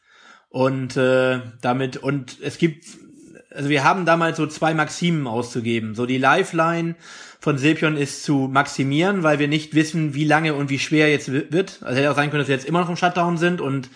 Und 0.49 0.97
äh, 0.97 1.41
damit, 1.61 1.97
und 1.97 2.39
es 2.41 2.59
gibt 2.59 2.85
also 3.55 3.69
wir 3.69 3.85
haben 3.85 4.05
damals 4.05 4.37
so 4.37 4.47
zwei 4.47 4.75
Maximen 4.75 5.27
auszugeben. 5.27 5.95
So 5.95 6.07
die 6.07 6.19
Lifeline 6.19 6.97
von 7.45 7.59
Silpion 7.59 7.99
ist 7.99 8.25
zu 8.25 8.49
maximieren, 8.51 9.23
weil 9.23 9.39
wir 9.39 9.49
nicht 9.49 9.75
wissen, 9.75 10.15
wie 10.15 10.25
lange 10.25 10.55
und 10.55 10.71
wie 10.71 10.79
schwer 10.79 11.11
jetzt 11.11 11.31
wird. 11.31 11.79
Also 11.83 11.99
hätte 11.99 12.11
auch 12.11 12.17
sein 12.17 12.31
können, 12.31 12.41
dass 12.41 12.49
wir 12.49 12.55
jetzt 12.55 12.67
immer 12.67 12.81
noch 12.81 12.89
im 12.89 12.97
Shutdown 12.97 13.37
sind 13.37 13.61
und 13.61 13.91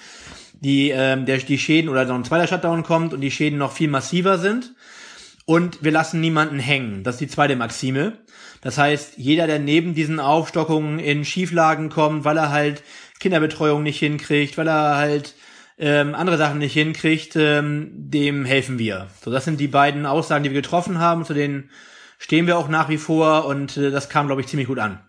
die, 0.60 0.90
ähm, 0.90 1.24
der, 1.24 1.38
die 1.38 1.56
Schäden 1.56 1.88
oder 1.88 2.04
noch 2.04 2.14
ein 2.14 2.24
zweiter 2.24 2.46
Shutdown 2.46 2.82
kommt 2.82 3.14
und 3.14 3.22
die 3.22 3.30
Schäden 3.30 3.58
noch 3.58 3.72
viel 3.72 3.88
massiver 3.88 4.36
sind. 4.36 4.74
Und 5.46 5.82
wir 5.82 5.92
lassen 5.92 6.20
niemanden 6.20 6.58
hängen. 6.58 7.04
Das 7.04 7.14
ist 7.14 7.20
die 7.22 7.28
zweite 7.28 7.56
Maxime. 7.56 8.18
Das 8.60 8.76
heißt, 8.76 9.14
jeder, 9.16 9.46
der 9.46 9.60
neben 9.60 9.94
diesen 9.94 10.20
Aufstockungen 10.20 10.98
in 10.98 11.24
Schieflagen 11.24 11.88
kommt, 11.88 12.26
weil 12.26 12.36
er 12.36 12.50
halt 12.50 12.82
Kinderbetreuung 13.18 13.82
nicht 13.82 13.98
hinkriegt, 13.98 14.58
weil 14.58 14.68
er 14.68 14.96
halt 14.96 15.34
ähm, 15.78 16.14
andere 16.14 16.36
Sachen 16.36 16.58
nicht 16.58 16.74
hinkriegt, 16.74 17.34
ähm, 17.36 17.92
dem 17.94 18.44
helfen 18.44 18.78
wir. 18.78 19.06
So, 19.24 19.30
das 19.30 19.46
sind 19.46 19.58
die 19.58 19.68
beiden 19.68 20.04
Aussagen, 20.04 20.44
die 20.44 20.50
wir 20.50 20.60
getroffen 20.60 20.98
haben. 20.98 21.24
Zu 21.24 21.32
denen 21.32 21.70
stehen 22.18 22.46
wir 22.46 22.58
auch 22.58 22.68
nach 22.68 22.88
wie 22.88 22.98
vor 22.98 23.46
und 23.46 23.76
äh, 23.76 23.90
das 23.90 24.08
kam, 24.08 24.26
glaube 24.26 24.42
ich, 24.42 24.48
ziemlich 24.48 24.68
gut 24.68 24.78
an. 24.78 25.00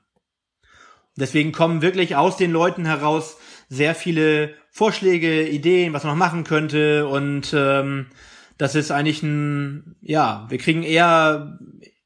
Deswegen 1.18 1.52
kommen 1.52 1.82
wirklich 1.82 2.16
aus 2.16 2.38
den 2.38 2.52
Leuten 2.52 2.86
heraus 2.86 3.38
sehr 3.68 3.94
viele 3.94 4.54
Vorschläge, 4.72 5.48
Ideen, 5.48 5.92
was 5.94 6.04
man 6.04 6.14
noch 6.14 6.26
machen 6.26 6.44
könnte 6.44 7.08
und 7.08 7.54
ähm, 7.54 8.08
das 8.58 8.76
ist 8.76 8.92
eigentlich 8.92 9.24
ein, 9.24 9.96
ja, 10.02 10.46
wir 10.50 10.58
kriegen 10.58 10.84
eher 10.84 11.60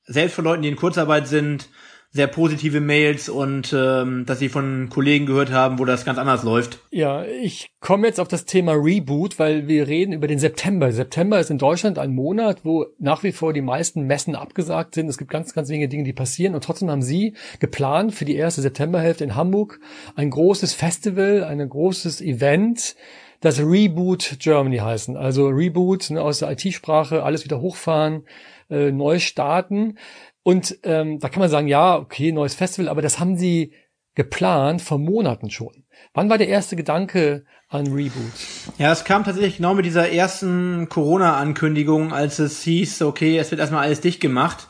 selbst 0.06 0.36
von 0.36 0.46
Leuten, 0.46 0.62
die 0.62 0.70
in 0.70 0.76
Kurzarbeit 0.76 1.28
sind, 1.28 1.70
sehr 2.16 2.28
positive 2.28 2.80
Mails 2.80 3.28
und 3.28 3.74
ähm, 3.76 4.26
dass 4.28 4.38
sie 4.38 4.48
von 4.48 4.88
Kollegen 4.90 5.26
gehört 5.26 5.52
haben, 5.52 5.80
wo 5.80 5.86
das 5.86 6.06
ganz 6.06 6.20
anders 6.20 6.44
läuft. 6.44 6.78
Ja, 6.92 7.26
ich 7.26 7.72
komme 7.80 8.06
jetzt 8.06 8.20
auf 8.20 8.28
das 8.28 8.46
Thema 8.46 8.74
Reboot, 8.74 9.40
weil 9.40 9.68
wir 9.68 9.88
reden 9.88 10.14
über 10.14 10.28
den 10.28 10.38
September. 10.38 10.92
September 10.92 11.40
ist 11.40 11.50
in 11.50 11.58
Deutschland 11.58 11.98
ein 11.98 12.14
Monat, 12.14 12.60
wo 12.64 12.86
nach 13.00 13.24
wie 13.24 13.32
vor 13.32 13.52
die 13.52 13.62
meisten 13.62 14.04
Messen 14.04 14.36
abgesagt 14.36 14.94
sind. 14.94 15.10
Es 15.10 15.18
gibt 15.18 15.32
ganz, 15.32 15.56
ganz 15.56 15.70
wenige 15.70 15.90
Dinge, 15.90 16.04
die 16.04 16.14
passieren. 16.14 16.54
Und 16.54 16.64
trotzdem 16.64 16.92
haben 16.92 17.02
Sie 17.02 17.34
geplant 17.60 18.14
für 18.14 18.26
die 18.26 18.36
erste 18.36 18.62
Septemberhälfte 18.62 19.24
in 19.24 19.36
Hamburg 19.36 19.80
ein 20.16 20.30
großes 20.30 20.76
Festival, 20.76 21.44
ein 21.44 21.68
großes 21.68 22.22
Event, 22.22 22.96
das 23.42 23.60
Reboot 23.60 24.38
Germany 24.40 24.78
heißen. 24.78 25.18
Also 25.18 25.48
Reboot 25.48 26.12
ne, 26.12 26.22
aus 26.22 26.40
der 26.40 26.52
IT-Sprache, 26.52 27.24
alles 27.24 27.44
wieder 27.44 27.60
hochfahren, 27.60 28.24
äh, 28.70 28.92
neu 28.92 29.18
starten. 29.20 29.98
Und 30.44 30.78
ähm, 30.84 31.20
da 31.20 31.30
kann 31.30 31.40
man 31.40 31.50
sagen, 31.50 31.68
ja, 31.68 31.98
okay, 31.98 32.32
neues 32.32 32.54
Festival, 32.54 32.90
aber 32.90 33.02
das 33.02 33.20
haben 33.20 33.38
sie 33.38 33.74
geplant 34.16 34.82
vor 34.82 35.00
Monaten 35.00 35.50
schon. 35.50 35.86
Wann 36.14 36.30
war 36.30 36.38
der 36.38 36.50
erste 36.50 36.76
Gedanke 36.76 37.46
an 37.70 37.88
Reboot? 37.88 38.32
Ja, 38.78 38.92
es 38.92 39.06
kam 39.06 39.24
tatsächlich 39.24 39.58
genau 39.58 39.74
mit 39.74 39.86
dieser 39.86 40.12
ersten 40.12 40.90
Corona-Ankündigung, 40.90 42.14
als 42.14 42.40
es 42.40 42.62
hieß, 42.62 43.02
okay, 43.04 43.38
es 43.38 43.52
wird 43.52 43.62
erstmal 43.62 43.86
alles 43.86 44.02
dicht 44.02 44.20
gemacht, 44.20 44.68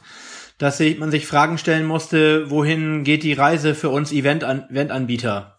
dass 0.58 0.80
man 1.00 1.12
sich 1.12 1.28
Fragen 1.28 1.58
stellen 1.58 1.86
musste, 1.86 2.50
wohin 2.50 3.04
geht 3.04 3.24
die 3.24 3.34
Reise 3.34 3.76
für 3.76 3.90
uns 3.90 4.12
Event-Anbieter? 4.14 5.58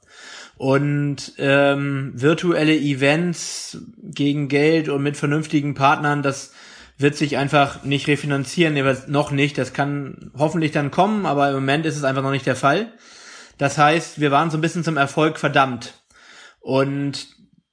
Und 0.56 1.32
ähm, 1.38 2.12
virtuelle 2.14 2.76
Events 2.76 3.78
gegen 3.98 4.48
Geld 4.48 4.88
und 4.88 5.02
mit 5.02 5.16
vernünftigen 5.16 5.74
Partnern, 5.74 6.22
das 6.22 6.52
wird 6.96 7.16
sich 7.16 7.36
einfach 7.36 7.82
nicht 7.84 8.06
refinanzieren, 8.06 8.74
noch 9.08 9.30
nicht. 9.30 9.58
Das 9.58 9.72
kann 9.72 10.30
hoffentlich 10.36 10.72
dann 10.72 10.90
kommen, 10.90 11.26
aber 11.26 11.48
im 11.48 11.54
Moment 11.54 11.86
ist 11.86 11.96
es 11.96 12.04
einfach 12.04 12.22
noch 12.22 12.30
nicht 12.30 12.46
der 12.46 12.56
Fall. 12.56 12.92
Das 13.58 13.78
heißt, 13.78 14.20
wir 14.20 14.30
waren 14.30 14.50
so 14.50 14.58
ein 14.58 14.60
bisschen 14.60 14.84
zum 14.84 14.96
Erfolg 14.96 15.38
verdammt. 15.38 15.94
Und 16.60 17.28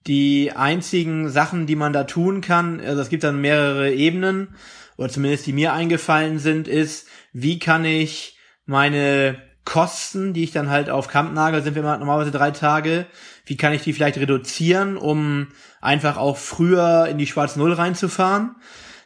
die 0.08 0.52
einzigen 0.52 1.30
Sachen, 1.30 1.68
die 1.68 1.76
man 1.76 1.94
da 1.94 2.04
tun 2.04 2.42
kann, 2.42 2.80
also 2.80 3.02
es 3.02 3.10
gibt 3.10 3.24
dann 3.24 3.42
mehrere 3.42 3.92
Ebenen, 3.94 4.56
oder 4.98 5.10
zumindest 5.10 5.48
die 5.48 5.54
mir 5.54 5.74
eingefallen 5.74 6.40
sind, 6.40 6.68
ist, 6.68 7.08
wie 7.34 7.60
kann 7.60 7.86
ich 7.86 8.38
meine 8.66 9.42
Kosten, 9.64 10.34
die 10.34 10.44
ich 10.44 10.52
dann 10.52 10.70
halt 10.70 10.90
auf 10.90 11.08
Kampnagel 11.08 11.62
sind 11.62 11.76
wir 11.76 11.84
normalerweise 11.84 12.32
drei 12.32 12.52
Tage, 12.52 13.06
wie 13.46 13.58
kann 13.58 13.74
ich 13.74 13.84
die 13.84 13.94
vielleicht 13.94 14.18
reduzieren, 14.18 14.98
um 14.98 15.48
einfach 15.82 16.18
auch 16.18 16.38
früher 16.38 17.08
in 17.08 17.18
die 17.18 17.28
Schwarz 17.28 17.56
Null 17.56 17.74
reinzufahren? 17.74 18.56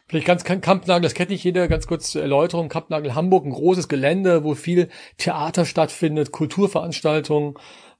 Vielleicht 0.08 0.26
ganz 0.26 0.44
Kampnagel, 0.44 1.02
das 1.02 1.14
kennt 1.14 1.30
nicht 1.30 1.42
jeder, 1.42 1.66
ganz 1.66 1.88
kurz 1.88 2.12
zur 2.12 2.22
Erläuterung. 2.22 2.68
Kampnagel 2.68 3.16
Hamburg, 3.16 3.44
ein 3.44 3.50
großes 3.50 3.88
Gelände, 3.88 4.44
wo 4.44 4.54
viel 4.54 4.88
Theater 5.18 5.64
stattfindet, 5.64 6.30
Kulturveranstaltungen, 6.30 7.54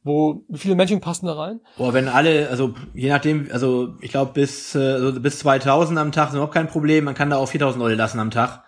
wo 0.04 0.44
wie 0.48 0.58
viele 0.58 0.76
Menschen 0.76 1.00
passen 1.00 1.26
da 1.26 1.32
rein? 1.32 1.60
Boah, 1.76 1.94
wenn 1.94 2.06
alle, 2.06 2.48
also 2.48 2.74
je 2.94 3.08
nachdem, 3.08 3.48
also 3.50 3.96
ich 4.00 4.12
glaube 4.12 4.34
bis 4.34 4.76
also 4.76 5.20
bis 5.20 5.40
2000 5.40 5.98
am 5.98 6.12
Tag 6.12 6.28
sind 6.28 6.36
überhaupt 6.36 6.54
kein 6.54 6.68
Problem. 6.68 7.04
Man 7.04 7.16
kann 7.16 7.30
da 7.30 7.38
auch 7.38 7.48
4000 7.48 7.82
Leute 7.82 7.96
lassen 7.96 8.20
am 8.20 8.30
Tag. 8.30 8.62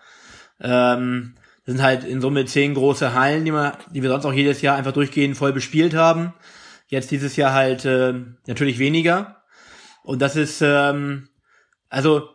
Ähm, 0.59 1.35
das 1.65 1.75
sind 1.75 1.83
halt 1.83 2.03
in 2.03 2.19
Summe 2.19 2.43
zehn 2.43 2.73
große 2.73 3.13
Hallen, 3.13 3.45
die, 3.45 3.51
wir, 3.51 3.77
die 3.93 4.03
wir 4.03 4.09
sonst 4.09 4.25
auch 4.25 4.33
jedes 4.33 4.61
Jahr 4.61 4.75
einfach 4.75 4.91
durchgehend 4.91 5.37
voll 5.37 5.53
bespielt 5.53 5.93
haben. 5.93 6.33
Jetzt 6.87 7.11
dieses 7.11 7.37
Jahr 7.37 7.53
halt 7.53 7.85
äh, 7.85 8.15
natürlich 8.47 8.79
weniger. 8.79 9.43
Und 10.03 10.21
das 10.21 10.35
ist, 10.35 10.61
ähm, 10.61 11.29
also 11.87 12.27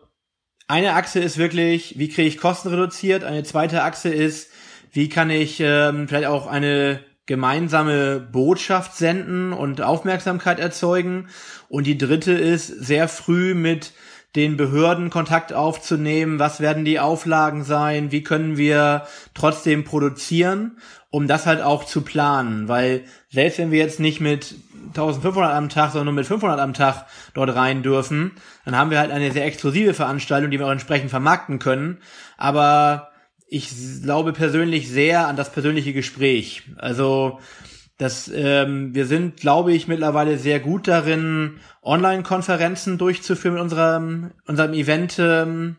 eine 0.66 0.94
Achse 0.94 1.20
ist 1.20 1.38
wirklich, 1.38 1.98
wie 1.98 2.08
kriege 2.08 2.28
ich 2.28 2.38
Kosten 2.38 2.68
reduziert? 2.68 3.24
Eine 3.24 3.42
zweite 3.42 3.82
Achse 3.82 4.08
ist, 4.08 4.50
wie 4.92 5.08
kann 5.08 5.30
ich 5.30 5.60
ähm, 5.60 6.08
vielleicht 6.08 6.26
auch 6.26 6.46
eine 6.46 7.00
gemeinsame 7.26 8.20
Botschaft 8.20 8.96
senden 8.96 9.52
und 9.52 9.82
Aufmerksamkeit 9.82 10.58
erzeugen? 10.58 11.28
Und 11.68 11.86
die 11.86 11.98
dritte 11.98 12.32
ist, 12.32 12.68
sehr 12.68 13.08
früh 13.08 13.54
mit 13.54 13.92
den 14.36 14.56
Behörden 14.56 15.10
Kontakt 15.10 15.52
aufzunehmen. 15.52 16.38
Was 16.38 16.60
werden 16.60 16.84
die 16.84 16.98
Auflagen 16.98 17.62
sein? 17.62 18.10
Wie 18.10 18.22
können 18.22 18.56
wir 18.56 19.06
trotzdem 19.32 19.84
produzieren, 19.84 20.78
um 21.10 21.28
das 21.28 21.46
halt 21.46 21.60
auch 21.60 21.84
zu 21.84 22.02
planen? 22.02 22.68
Weil 22.68 23.04
selbst 23.30 23.58
wenn 23.58 23.70
wir 23.70 23.78
jetzt 23.78 24.00
nicht 24.00 24.20
mit 24.20 24.56
1500 24.88 25.52
am 25.52 25.68
Tag, 25.68 25.92
sondern 25.92 26.06
nur 26.06 26.14
mit 26.14 26.26
500 26.26 26.58
am 26.60 26.74
Tag 26.74 27.06
dort 27.34 27.54
rein 27.54 27.82
dürfen, 27.82 28.32
dann 28.64 28.76
haben 28.76 28.90
wir 28.90 28.98
halt 28.98 29.10
eine 29.10 29.32
sehr 29.32 29.44
exklusive 29.44 29.94
Veranstaltung, 29.94 30.50
die 30.50 30.58
wir 30.58 30.66
auch 30.66 30.72
entsprechend 30.72 31.10
vermarkten 31.10 31.58
können. 31.58 31.98
Aber 32.36 33.10
ich 33.48 33.70
glaube 34.02 34.32
persönlich 34.32 34.88
sehr 34.88 35.28
an 35.28 35.36
das 35.36 35.52
persönliche 35.52 35.92
Gespräch. 35.92 36.62
Also 36.76 37.38
das, 37.98 38.28
ähm, 38.34 38.94
wir 38.94 39.06
sind, 39.06 39.36
glaube 39.36 39.72
ich, 39.72 39.86
mittlerweile 39.86 40.38
sehr 40.38 40.58
gut 40.58 40.88
darin, 40.88 41.60
Online-Konferenzen 41.82 42.98
durchzuführen 42.98 43.54
mit 43.54 43.62
unserem, 43.62 44.32
unserem 44.46 44.72
Event, 44.72 45.16
ähm, 45.20 45.76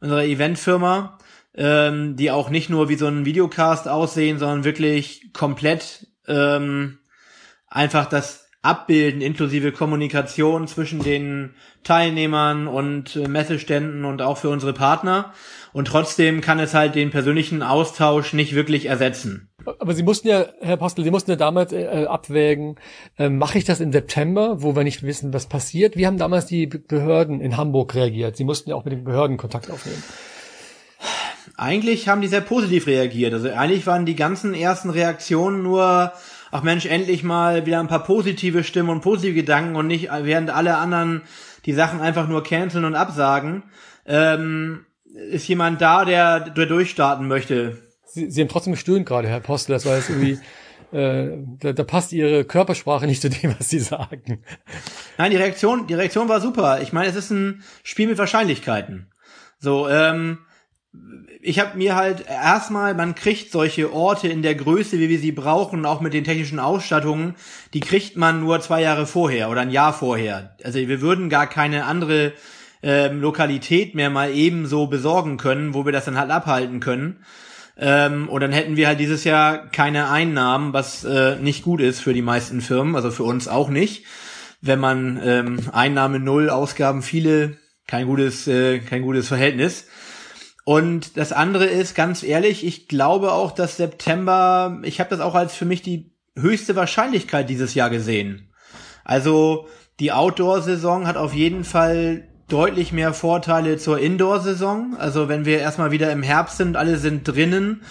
unserer 0.00 0.24
Eventfirma, 0.24 1.18
ähm, 1.54 2.16
die 2.16 2.32
auch 2.32 2.50
nicht 2.50 2.68
nur 2.68 2.88
wie 2.88 2.96
so 2.96 3.06
ein 3.06 3.24
Videocast 3.24 3.86
aussehen, 3.88 4.38
sondern 4.38 4.64
wirklich 4.64 5.32
komplett 5.32 6.08
ähm, 6.26 6.98
einfach 7.76 8.06
das 8.06 8.48
abbilden, 8.62 9.20
inklusive 9.20 9.70
Kommunikation 9.70 10.66
zwischen 10.66 11.00
den 11.00 11.54
Teilnehmern 11.84 12.66
und 12.66 13.14
äh, 13.14 13.28
Messeständen 13.28 14.04
und 14.04 14.22
auch 14.22 14.38
für 14.38 14.48
unsere 14.48 14.72
Partner. 14.72 15.32
Und 15.72 15.86
trotzdem 15.86 16.40
kann 16.40 16.58
es 16.58 16.74
halt 16.74 16.96
den 16.96 17.10
persönlichen 17.10 17.62
Austausch 17.62 18.32
nicht 18.32 18.56
wirklich 18.56 18.86
ersetzen. 18.86 19.50
Aber 19.78 19.94
Sie 19.94 20.02
mussten 20.02 20.28
ja, 20.28 20.46
Herr 20.60 20.78
Postel, 20.78 21.04
Sie 21.04 21.10
mussten 21.10 21.30
ja 21.30 21.36
damals 21.36 21.72
äh, 21.72 22.06
abwägen, 22.08 22.76
äh, 23.18 23.28
mache 23.28 23.58
ich 23.58 23.64
das 23.64 23.80
im 23.80 23.92
September, 23.92 24.62
wo 24.62 24.74
wir 24.74 24.82
nicht 24.82 25.04
wissen, 25.04 25.32
was 25.32 25.46
passiert? 25.46 25.96
Wie 25.96 26.06
haben 26.06 26.18
damals 26.18 26.46
die 26.46 26.66
Behörden 26.66 27.40
in 27.40 27.56
Hamburg 27.56 27.94
reagiert? 27.94 28.36
Sie 28.36 28.44
mussten 28.44 28.70
ja 28.70 28.76
auch 28.76 28.84
mit 28.84 28.92
den 28.92 29.04
Behörden 29.04 29.36
Kontakt 29.36 29.70
aufnehmen. 29.70 30.02
Eigentlich 31.56 32.08
haben 32.08 32.20
die 32.20 32.28
sehr 32.28 32.40
positiv 32.40 32.86
reagiert. 32.86 33.32
Also 33.32 33.48
eigentlich 33.50 33.86
waren 33.86 34.06
die 34.06 34.16
ganzen 34.16 34.54
ersten 34.54 34.90
Reaktionen 34.90 35.62
nur, 35.62 36.12
ach 36.56 36.62
Mensch, 36.62 36.86
endlich 36.86 37.22
mal 37.22 37.66
wieder 37.66 37.80
ein 37.80 37.86
paar 37.86 38.02
positive 38.02 38.64
Stimmen 38.64 38.88
und 38.88 39.02
positive 39.02 39.34
Gedanken 39.34 39.76
und 39.76 39.86
nicht, 39.86 40.08
während 40.22 40.48
alle 40.48 40.78
anderen 40.78 41.20
die 41.66 41.74
Sachen 41.74 42.00
einfach 42.00 42.28
nur 42.28 42.42
canceln 42.42 42.86
und 42.86 42.94
absagen. 42.94 43.64
Ähm, 44.06 44.86
ist 45.30 45.46
jemand 45.48 45.82
da, 45.82 46.06
der, 46.06 46.40
der 46.40 46.64
durchstarten 46.64 47.28
möchte? 47.28 47.82
Sie, 48.06 48.30
Sie 48.30 48.40
haben 48.40 48.48
trotzdem 48.48 48.72
gestöhnt 48.72 49.04
gerade, 49.04 49.28
Herr 49.28 49.40
Postel. 49.40 49.74
Das 49.74 49.84
war 49.84 49.96
jetzt 49.96 50.08
irgendwie, 50.08 50.38
äh, 50.92 51.36
da, 51.60 51.74
da 51.74 51.84
passt 51.84 52.14
Ihre 52.14 52.46
Körpersprache 52.46 53.06
nicht 53.06 53.20
zu 53.20 53.28
dem, 53.28 53.54
was 53.58 53.68
Sie 53.68 53.80
sagen. 53.80 54.42
Nein, 55.18 55.30
die 55.32 55.36
Reaktion, 55.36 55.86
die 55.86 55.94
Reaktion 55.94 56.30
war 56.30 56.40
super. 56.40 56.80
Ich 56.80 56.94
meine, 56.94 57.10
es 57.10 57.16
ist 57.16 57.30
ein 57.30 57.64
Spiel 57.82 58.06
mit 58.06 58.16
Wahrscheinlichkeiten. 58.16 59.12
So, 59.58 59.90
ähm, 59.90 60.38
ich 61.46 61.60
habe 61.60 61.78
mir 61.78 61.94
halt 61.94 62.24
erstmal, 62.28 62.94
man 62.94 63.14
kriegt 63.14 63.52
solche 63.52 63.92
Orte 63.92 64.26
in 64.26 64.42
der 64.42 64.56
Größe, 64.56 64.98
wie 64.98 65.08
wir 65.08 65.20
sie 65.20 65.30
brauchen, 65.30 65.86
auch 65.86 66.00
mit 66.00 66.12
den 66.12 66.24
technischen 66.24 66.58
Ausstattungen, 66.58 67.36
die 67.72 67.80
kriegt 67.80 68.16
man 68.16 68.40
nur 68.40 68.60
zwei 68.60 68.82
Jahre 68.82 69.06
vorher 69.06 69.48
oder 69.48 69.60
ein 69.60 69.70
Jahr 69.70 69.92
vorher. 69.92 70.56
Also 70.64 70.80
wir 70.80 71.00
würden 71.00 71.28
gar 71.28 71.46
keine 71.46 71.84
andere 71.84 72.32
ähm, 72.82 73.20
Lokalität 73.20 73.94
mehr 73.94 74.10
mal 74.10 74.32
ebenso 74.32 74.88
besorgen 74.88 75.36
können, 75.36 75.72
wo 75.72 75.84
wir 75.84 75.92
das 75.92 76.06
dann 76.06 76.18
halt 76.18 76.32
abhalten 76.32 76.80
können. 76.80 77.24
Ähm, 77.78 78.28
und 78.28 78.40
dann 78.40 78.52
hätten 78.52 78.76
wir 78.76 78.88
halt 78.88 78.98
dieses 78.98 79.22
Jahr 79.22 79.68
keine 79.68 80.08
Einnahmen, 80.10 80.72
was 80.72 81.04
äh, 81.04 81.36
nicht 81.36 81.62
gut 81.62 81.80
ist 81.80 82.00
für 82.00 82.14
die 82.14 82.22
meisten 82.22 82.60
Firmen, 82.60 82.96
also 82.96 83.12
für 83.12 83.24
uns 83.24 83.46
auch 83.46 83.68
nicht. 83.68 84.04
Wenn 84.62 84.80
man 84.80 85.20
ähm, 85.22 85.60
Einnahme 85.72 86.18
null, 86.18 86.50
Ausgaben 86.50 87.02
viele, 87.02 87.56
kein 87.86 88.06
gutes, 88.06 88.48
äh, 88.48 88.80
kein 88.80 89.02
gutes 89.02 89.28
Verhältnis. 89.28 89.86
Und 90.68 91.16
das 91.16 91.30
andere 91.30 91.66
ist, 91.66 91.94
ganz 91.94 92.24
ehrlich, 92.24 92.66
ich 92.66 92.88
glaube 92.88 93.30
auch, 93.30 93.52
dass 93.52 93.76
September, 93.76 94.80
ich 94.82 94.98
habe 94.98 95.10
das 95.10 95.20
auch 95.20 95.36
als 95.36 95.54
für 95.54 95.64
mich 95.64 95.80
die 95.80 96.10
höchste 96.36 96.74
Wahrscheinlichkeit 96.74 97.48
dieses 97.48 97.74
Jahr 97.74 97.88
gesehen. 97.88 98.48
Also 99.04 99.68
die 100.00 100.10
Outdoor-Saison 100.10 101.06
hat 101.06 101.16
auf 101.16 101.32
jeden 101.34 101.62
Fall 101.62 102.26
deutlich 102.48 102.90
mehr 102.90 103.14
Vorteile 103.14 103.76
zur 103.76 104.00
Indoor-Saison. 104.00 104.96
Also 104.98 105.28
wenn 105.28 105.44
wir 105.44 105.60
erstmal 105.60 105.92
wieder 105.92 106.10
im 106.10 106.24
Herbst 106.24 106.56
sind, 106.56 106.76
alle 106.76 106.96
sind 106.96 107.28
drinnen, 107.28 107.82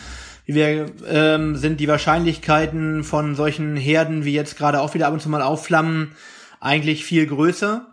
wir 0.46 0.88
ähm, 1.08 1.56
sind 1.56 1.80
die 1.80 1.88
Wahrscheinlichkeiten 1.88 3.06
von 3.06 3.36
solchen 3.36 3.78
Herden, 3.78 4.26
wie 4.26 4.34
jetzt 4.34 4.58
gerade 4.58 4.82
auch 4.82 4.94
wieder 4.94 5.08
ab 5.08 5.14
und 5.14 5.22
zu 5.22 5.30
mal 5.30 5.42
aufflammen, 5.42 6.12
eigentlich 6.60 7.06
viel 7.06 7.26
größer. 7.26 7.88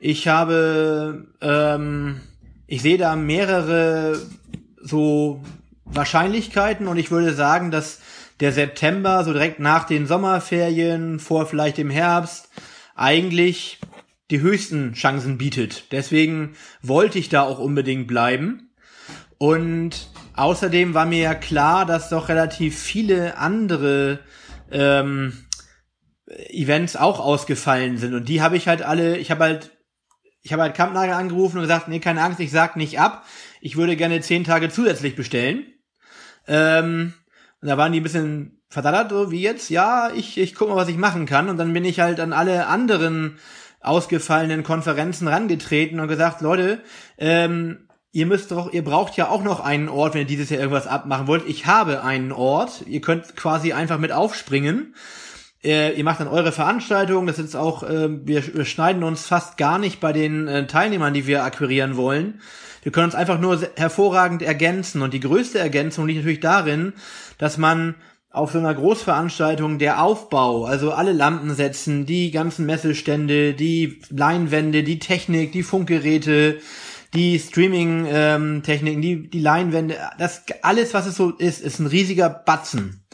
Ich 0.00 0.26
habe 0.26 1.28
ähm, 1.40 2.20
ich 2.74 2.82
sehe 2.82 2.98
da 2.98 3.14
mehrere 3.14 4.20
so 4.82 5.40
Wahrscheinlichkeiten 5.84 6.88
und 6.88 6.96
ich 6.96 7.12
würde 7.12 7.32
sagen, 7.32 7.70
dass 7.70 8.00
der 8.40 8.50
September, 8.50 9.22
so 9.22 9.32
direkt 9.32 9.60
nach 9.60 9.84
den 9.84 10.08
Sommerferien, 10.08 11.20
vor 11.20 11.46
vielleicht 11.46 11.78
dem 11.78 11.88
Herbst, 11.88 12.48
eigentlich 12.96 13.78
die 14.32 14.40
höchsten 14.40 14.94
Chancen 14.94 15.38
bietet. 15.38 15.92
Deswegen 15.92 16.56
wollte 16.82 17.20
ich 17.20 17.28
da 17.28 17.42
auch 17.42 17.60
unbedingt 17.60 18.08
bleiben. 18.08 18.70
Und 19.38 20.08
außerdem 20.34 20.94
war 20.94 21.06
mir 21.06 21.20
ja 21.20 21.34
klar, 21.36 21.86
dass 21.86 22.08
doch 22.08 22.28
relativ 22.28 22.76
viele 22.76 23.38
andere 23.38 24.18
ähm, 24.72 25.32
Events 26.26 26.96
auch 26.96 27.20
ausgefallen 27.20 27.98
sind. 27.98 28.14
Und 28.14 28.28
die 28.28 28.42
habe 28.42 28.56
ich 28.56 28.66
halt 28.66 28.82
alle, 28.82 29.16
ich 29.16 29.30
habe 29.30 29.44
halt, 29.44 29.70
ich 30.44 30.52
habe 30.52 30.62
halt 30.62 30.76
Kampnagel 30.76 31.14
angerufen 31.14 31.56
und 31.56 31.62
gesagt, 31.62 31.88
nee, 31.88 32.00
keine 32.00 32.22
Angst, 32.22 32.38
ich 32.38 32.50
sag 32.50 32.76
nicht 32.76 33.00
ab. 33.00 33.24
Ich 33.62 33.76
würde 33.76 33.96
gerne 33.96 34.20
zehn 34.20 34.44
Tage 34.44 34.68
zusätzlich 34.68 35.16
bestellen. 35.16 35.64
Ähm, 36.46 37.14
und 37.62 37.68
da 37.68 37.78
waren 37.78 37.92
die 37.92 38.00
ein 38.00 38.02
bisschen 38.02 38.60
verdattert, 38.68 39.10
so 39.10 39.30
wie 39.30 39.40
jetzt, 39.40 39.70
ja, 39.70 40.10
ich, 40.14 40.36
ich 40.36 40.54
guck 40.54 40.68
mal, 40.68 40.76
was 40.76 40.88
ich 40.88 40.98
machen 40.98 41.24
kann. 41.24 41.48
Und 41.48 41.56
dann 41.56 41.72
bin 41.72 41.86
ich 41.86 42.00
halt 42.00 42.20
an 42.20 42.34
alle 42.34 42.66
anderen 42.66 43.38
ausgefallenen 43.80 44.64
Konferenzen 44.64 45.28
rangetreten 45.28 45.98
und 45.98 46.08
gesagt, 46.08 46.42
Leute, 46.42 46.82
ähm, 47.16 47.88
ihr 48.12 48.26
müsst 48.26 48.50
doch, 48.50 48.70
ihr 48.70 48.84
braucht 48.84 49.16
ja 49.16 49.28
auch 49.28 49.42
noch 49.42 49.60
einen 49.60 49.88
Ort, 49.88 50.12
wenn 50.12 50.22
ihr 50.22 50.26
dieses 50.26 50.50
Jahr 50.50 50.60
irgendwas 50.60 50.86
abmachen 50.86 51.26
wollt. 51.26 51.48
Ich 51.48 51.64
habe 51.64 52.04
einen 52.04 52.32
Ort. 52.32 52.82
Ihr 52.86 53.00
könnt 53.00 53.34
quasi 53.34 53.72
einfach 53.72 53.98
mit 53.98 54.12
aufspringen. 54.12 54.94
Äh, 55.64 55.96
ihr 55.96 56.04
macht 56.04 56.20
dann 56.20 56.28
eure 56.28 56.52
Veranstaltung. 56.52 57.26
Das 57.26 57.38
ist 57.38 57.56
auch, 57.56 57.82
äh, 57.82 58.08
wir, 58.26 58.54
wir 58.54 58.64
schneiden 58.64 59.02
uns 59.02 59.26
fast 59.26 59.56
gar 59.56 59.78
nicht 59.78 60.00
bei 60.00 60.12
den 60.12 60.46
äh, 60.46 60.66
Teilnehmern, 60.66 61.14
die 61.14 61.26
wir 61.26 61.44
akquirieren 61.44 61.96
wollen. 61.96 62.40
Wir 62.82 62.92
können 62.92 63.06
uns 63.06 63.14
einfach 63.14 63.40
nur 63.40 63.60
hervorragend 63.76 64.42
ergänzen. 64.42 65.00
Und 65.00 65.14
die 65.14 65.20
größte 65.20 65.58
Ergänzung 65.58 66.06
liegt 66.06 66.18
natürlich 66.18 66.40
darin, 66.40 66.92
dass 67.38 67.56
man 67.56 67.94
auf 68.30 68.50
so 68.50 68.58
einer 68.58 68.74
Großveranstaltung 68.74 69.78
der 69.78 70.02
Aufbau, 70.02 70.64
also 70.64 70.92
alle 70.92 71.12
Lampen 71.12 71.54
setzen, 71.54 72.04
die 72.04 72.30
ganzen 72.30 72.66
Messestände, 72.66 73.54
die 73.54 74.00
Leinwände, 74.10 74.82
die 74.82 74.98
Technik, 74.98 75.52
die 75.52 75.62
Funkgeräte, 75.62 76.58
die 77.14 77.38
Streaming-Techniken, 77.38 78.96
ähm, 78.96 79.02
die, 79.02 79.30
die 79.30 79.40
Leinwände, 79.40 79.96
das 80.18 80.42
alles, 80.62 80.94
was 80.94 81.06
es 81.06 81.16
so 81.16 81.30
ist, 81.30 81.62
ist 81.62 81.78
ein 81.78 81.86
riesiger 81.86 82.28
Batzen. 82.28 83.04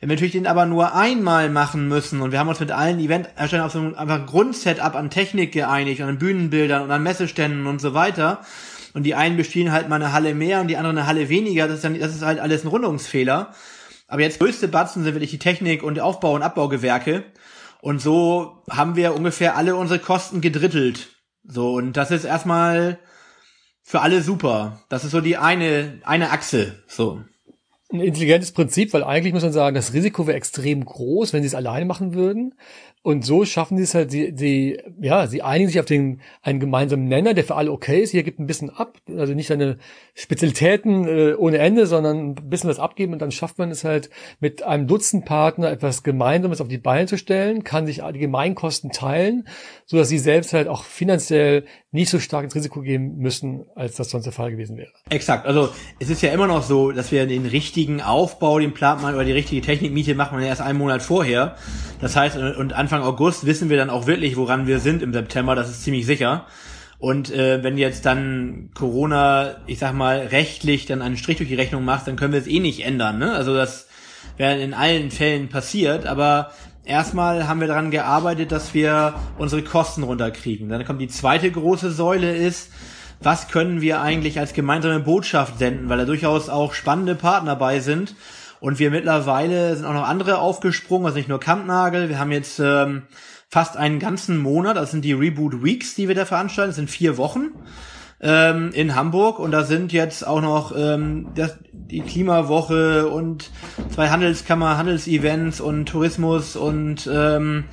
Wenn 0.00 0.08
wir 0.08 0.16
natürlich 0.16 0.32
den 0.32 0.46
aber 0.46 0.64
nur 0.64 0.94
einmal 0.94 1.50
machen 1.50 1.86
müssen 1.86 2.22
und 2.22 2.32
wir 2.32 2.38
haben 2.38 2.48
uns 2.48 2.58
mit 2.58 2.72
allen 2.72 2.98
Event-Erstellern 2.98 3.66
auf 3.66 3.72
so 3.72 3.80
ein 3.80 3.94
einfach 3.94 4.24
Grundsetup 4.26 4.94
an 4.94 5.10
Technik 5.10 5.52
geeinigt, 5.52 6.00
an 6.00 6.18
Bühnenbildern 6.18 6.82
und 6.82 6.90
an 6.90 7.02
Messeständen 7.02 7.66
und 7.66 7.82
so 7.82 7.92
weiter, 7.92 8.40
und 8.94 9.04
die 9.04 9.14
einen 9.14 9.36
bespielen 9.36 9.72
halt 9.72 9.88
mal 9.88 9.96
eine 9.96 10.12
Halle 10.12 10.34
mehr 10.34 10.60
und 10.60 10.68
die 10.68 10.76
anderen 10.76 10.98
eine 10.98 11.06
Halle 11.06 11.28
weniger, 11.28 11.68
das 11.68 11.76
ist, 11.76 11.84
dann, 11.84 11.98
das 11.98 12.14
ist 12.14 12.22
halt 12.22 12.40
alles 12.40 12.64
ein 12.64 12.68
Rundungsfehler. 12.68 13.52
Aber 14.08 14.22
jetzt 14.22 14.40
größte 14.40 14.68
Batzen 14.68 15.04
sind 15.04 15.14
wirklich 15.14 15.30
die 15.30 15.38
Technik 15.38 15.82
und 15.82 16.00
Aufbau- 16.00 16.34
und 16.34 16.42
Abbaugewerke. 16.42 17.24
Und 17.80 18.00
so 18.00 18.64
haben 18.68 18.96
wir 18.96 19.14
ungefähr 19.14 19.56
alle 19.56 19.76
unsere 19.76 20.00
Kosten 20.00 20.40
gedrittelt. 20.40 21.10
So, 21.44 21.74
und 21.74 21.92
das 21.92 22.10
ist 22.10 22.24
erstmal 22.24 22.98
für 23.82 24.00
alle 24.00 24.22
super. 24.22 24.82
Das 24.88 25.04
ist 25.04 25.12
so 25.12 25.20
die 25.20 25.36
eine, 25.36 26.00
eine 26.04 26.30
Achse, 26.30 26.82
so. 26.88 27.22
Ein 27.92 28.00
intelligentes 28.00 28.52
Prinzip, 28.52 28.92
weil 28.92 29.02
eigentlich 29.02 29.32
muss 29.32 29.42
man 29.42 29.52
sagen, 29.52 29.74
das 29.74 29.92
Risiko 29.92 30.26
wäre 30.26 30.36
extrem 30.36 30.84
groß, 30.84 31.32
wenn 31.32 31.42
sie 31.42 31.48
es 31.48 31.56
alleine 31.56 31.86
machen 31.86 32.14
würden. 32.14 32.54
Und 33.02 33.24
so 33.24 33.46
schaffen 33.46 33.78
sie 33.78 33.84
es 33.84 33.94
halt, 33.94 34.10
sie, 34.10 34.34
sie, 34.36 34.78
ja, 35.00 35.26
sie 35.26 35.40
einigen 35.40 35.68
sich 35.68 35.80
auf 35.80 35.86
den, 35.86 36.20
einen 36.42 36.60
gemeinsamen 36.60 37.06
Nenner, 37.06 37.32
der 37.32 37.44
für 37.44 37.54
alle 37.54 37.72
okay 37.72 38.02
ist. 38.02 38.10
Hier 38.10 38.22
gibt 38.22 38.38
ein 38.38 38.46
bisschen 38.46 38.68
ab, 38.68 38.98
also 39.08 39.32
nicht 39.32 39.46
seine 39.46 39.78
Spezialitäten 40.14 41.08
äh, 41.08 41.34
ohne 41.34 41.56
Ende, 41.58 41.86
sondern 41.86 42.32
ein 42.32 42.34
bisschen 42.34 42.68
was 42.68 42.78
abgeben 42.78 43.14
und 43.14 43.22
dann 43.22 43.30
schafft 43.30 43.58
man 43.58 43.70
es 43.70 43.84
halt 43.84 44.10
mit 44.38 44.62
einem 44.62 44.86
Dutzend 44.86 45.24
Partner 45.24 45.70
etwas 45.70 46.02
Gemeinsames 46.02 46.60
auf 46.60 46.68
die 46.68 46.76
Beine 46.76 47.06
zu 47.06 47.16
stellen, 47.16 47.64
kann 47.64 47.86
sich 47.86 48.02
die 48.12 48.18
Gemeinkosten 48.18 48.90
teilen, 48.90 49.48
so 49.86 49.96
dass 49.96 50.10
sie 50.10 50.18
selbst 50.18 50.52
halt 50.52 50.68
auch 50.68 50.84
finanziell 50.84 51.64
nicht 51.92 52.10
so 52.10 52.18
stark 52.20 52.44
ins 52.44 52.54
Risiko 52.54 52.82
gehen 52.82 53.16
müssen, 53.16 53.64
als 53.74 53.96
das 53.96 54.10
sonst 54.10 54.24
der 54.24 54.32
Fall 54.32 54.50
gewesen 54.50 54.76
wäre. 54.76 54.92
Exakt. 55.08 55.46
Also 55.46 55.70
es 55.98 56.10
ist 56.10 56.22
ja 56.22 56.32
immer 56.32 56.46
noch 56.46 56.62
so, 56.62 56.92
dass 56.92 57.10
wir 57.10 57.26
den 57.26 57.46
richtigen 57.46 58.00
Aufbau, 58.02 58.58
den 58.58 58.74
plant 58.74 59.02
man 59.02 59.14
oder 59.14 59.24
die 59.24 59.32
richtige 59.32 59.62
Technikmiete 59.62 60.14
man 60.14 60.42
ja 60.42 60.48
erst 60.48 60.60
einen 60.60 60.78
Monat 60.78 61.02
vorher. 61.02 61.56
Das 62.00 62.14
heißt, 62.14 62.36
und 62.36 62.72
Anfang 62.92 63.06
August 63.06 63.46
wissen 63.46 63.70
wir 63.70 63.76
dann 63.76 63.88
auch 63.88 64.08
wirklich, 64.08 64.36
woran 64.36 64.66
wir 64.66 64.80
sind 64.80 65.00
im 65.00 65.12
September, 65.12 65.54
das 65.54 65.70
ist 65.70 65.84
ziemlich 65.84 66.06
sicher. 66.06 66.46
Und 66.98 67.30
äh, 67.30 67.62
wenn 67.62 67.78
jetzt 67.78 68.04
dann 68.04 68.70
Corona, 68.74 69.58
ich 69.68 69.78
sag 69.78 69.94
mal, 69.94 70.18
rechtlich 70.18 70.86
dann 70.86 71.00
einen 71.00 71.16
Strich 71.16 71.36
durch 71.36 71.48
die 71.48 71.54
Rechnung 71.54 71.84
macht, 71.84 72.08
dann 72.08 72.16
können 72.16 72.32
wir 72.32 72.40
es 72.40 72.48
eh 72.48 72.58
nicht 72.58 72.84
ändern. 72.84 73.20
Ne? 73.20 73.32
Also 73.32 73.54
das 73.54 73.86
wäre 74.38 74.60
in 74.60 74.74
allen 74.74 75.12
Fällen 75.12 75.48
passiert, 75.48 76.04
aber 76.04 76.50
erstmal 76.84 77.46
haben 77.46 77.60
wir 77.60 77.68
daran 77.68 77.92
gearbeitet, 77.92 78.50
dass 78.50 78.74
wir 78.74 79.14
unsere 79.38 79.62
Kosten 79.62 80.02
runterkriegen. 80.02 80.68
Dann 80.68 80.84
kommt 80.84 81.00
die 81.00 81.06
zweite 81.06 81.48
große 81.48 81.92
Säule 81.92 82.34
ist, 82.34 82.72
was 83.22 83.46
können 83.46 83.80
wir 83.82 84.00
eigentlich 84.00 84.40
als 84.40 84.52
gemeinsame 84.52 84.98
Botschaft 84.98 85.60
senden, 85.60 85.88
weil 85.88 85.98
da 85.98 86.06
durchaus 86.06 86.48
auch 86.48 86.74
spannende 86.74 87.14
Partner 87.14 87.52
dabei 87.52 87.78
sind 87.78 88.16
und 88.60 88.78
wir 88.78 88.90
mittlerweile 88.90 89.74
sind 89.76 89.86
auch 89.86 89.94
noch 89.94 90.08
andere 90.08 90.38
aufgesprungen, 90.38 91.06
also 91.06 91.18
nicht 91.18 91.28
nur 91.28 91.40
Kampnagel. 91.40 92.08
Wir 92.08 92.18
haben 92.18 92.32
jetzt 92.32 92.60
ähm, 92.60 93.02
fast 93.48 93.76
einen 93.76 93.98
ganzen 93.98 94.38
Monat, 94.38 94.76
das 94.76 94.90
sind 94.90 95.04
die 95.04 95.12
Reboot 95.12 95.64
Weeks, 95.64 95.94
die 95.94 96.08
wir 96.08 96.14
da 96.14 96.24
veranstalten, 96.24 96.70
das 96.70 96.76
sind 96.76 96.90
vier 96.90 97.16
Wochen 97.16 97.50
ähm, 98.20 98.70
in 98.72 98.94
Hamburg. 98.94 99.38
Und 99.38 99.50
da 99.50 99.64
sind 99.64 99.92
jetzt 99.92 100.26
auch 100.26 100.40
noch 100.40 100.72
ähm, 100.76 101.28
das, 101.34 101.58
die 101.72 102.00
Klimawoche 102.00 103.08
und 103.08 103.50
zwei 103.92 104.10
Handelskammer, 104.10 104.76
Handelsevents 104.76 105.60
und 105.60 105.86
Tourismus 105.86 106.56
und 106.56 107.08
ähm, 107.12 107.64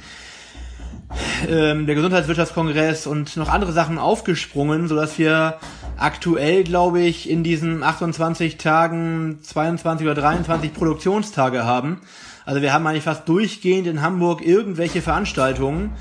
ähm, 1.48 1.86
der 1.86 1.96
Gesundheitswirtschaftskongress 1.96 3.08
und 3.08 3.38
noch 3.38 3.50
andere 3.50 3.72
Sachen 3.72 3.98
aufgesprungen, 3.98 4.88
so 4.88 4.96
dass 4.96 5.18
wir 5.18 5.58
aktuell, 5.98 6.64
glaube 6.64 7.02
ich, 7.02 7.30
in 7.30 7.44
diesen 7.44 7.84
28 7.84 8.58
Tagen 8.58 9.40
22 9.42 10.06
oder 10.06 10.16
23 10.16 10.74
Produktionstage 10.74 11.66
haben. 11.66 12.02
Also 12.46 12.62
wir 12.62 12.74
haben 12.74 12.86
eigentlich 12.88 13.04
fast 13.04 13.28
durchgehend 13.28 13.88
in 13.88 14.02
Hamburg 14.02 14.46
irgendwelche 14.46 15.02
Veranstaltungen, 15.02 15.92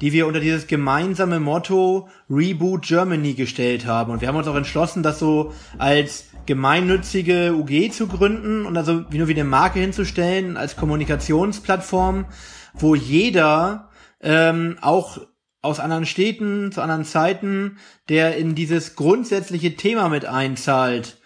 die 0.00 0.12
wir 0.12 0.26
unter 0.26 0.40
dieses 0.40 0.66
gemeinsame 0.66 1.40
Motto 1.40 2.08
Reboot 2.28 2.82
Germany 2.82 3.34
gestellt 3.34 3.86
haben. 3.86 4.12
Und 4.12 4.20
wir 4.20 4.28
haben 4.28 4.36
uns 4.36 4.46
auch 4.46 4.54
entschlossen, 4.54 5.02
das 5.02 5.18
so 5.18 5.52
als 5.78 6.26
gemeinnützige 6.44 7.54
UG 7.54 7.92
zu 7.92 8.06
gründen 8.06 8.66
und 8.66 8.76
also 8.76 9.04
nur 9.10 9.28
wie 9.28 9.34
eine 9.34 9.44
Marke 9.44 9.80
hinzustellen 9.80 10.56
als 10.56 10.76
Kommunikationsplattform, 10.76 12.26
wo 12.74 12.94
jeder 12.94 13.88
ähm, 14.20 14.78
auch 14.80 15.18
aus 15.62 15.80
anderen 15.80 16.06
Städten, 16.06 16.70
zu 16.72 16.80
anderen 16.80 17.04
Zeiten, 17.04 17.78
der 18.08 18.36
in 18.36 18.54
dieses 18.54 18.94
grundsätzliche 18.94 19.76
Thema 19.76 20.08
mit 20.08 20.24
einzahlt, 20.24 21.18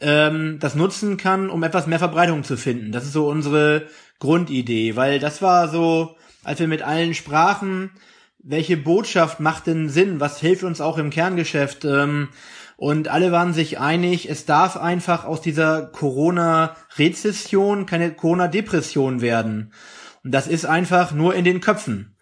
ähm, 0.00 0.58
das 0.60 0.74
nutzen 0.74 1.16
kann, 1.16 1.48
um 1.48 1.62
etwas 1.62 1.86
mehr 1.86 1.98
Verbreitung 1.98 2.42
zu 2.42 2.56
finden. 2.56 2.92
Das 2.92 3.04
ist 3.04 3.12
so 3.12 3.28
unsere 3.28 3.86
Grundidee, 4.18 4.96
weil 4.96 5.18
das 5.18 5.42
war 5.42 5.68
so, 5.68 6.16
als 6.42 6.60
wir 6.60 6.68
mit 6.68 6.82
allen 6.82 7.14
sprachen, 7.14 7.90
welche 8.38 8.76
Botschaft 8.76 9.40
macht 9.40 9.66
denn 9.66 9.88
Sinn, 9.88 10.20
was 10.20 10.40
hilft 10.40 10.64
uns 10.64 10.80
auch 10.80 10.98
im 10.98 11.10
Kerngeschäft, 11.10 11.84
ähm, 11.84 12.28
und 12.76 13.08
alle 13.08 13.30
waren 13.30 13.52
sich 13.52 13.78
einig, 13.78 14.28
es 14.28 14.46
darf 14.46 14.76
einfach 14.76 15.24
aus 15.24 15.40
dieser 15.40 15.86
Corona-Rezession 15.86 17.86
keine 17.86 18.12
Corona-Depression 18.12 19.20
werden. 19.20 19.72
Und 20.24 20.32
das 20.32 20.48
ist 20.48 20.66
einfach 20.66 21.12
nur 21.12 21.34
in 21.34 21.44
den 21.44 21.60
Köpfen. 21.60 22.13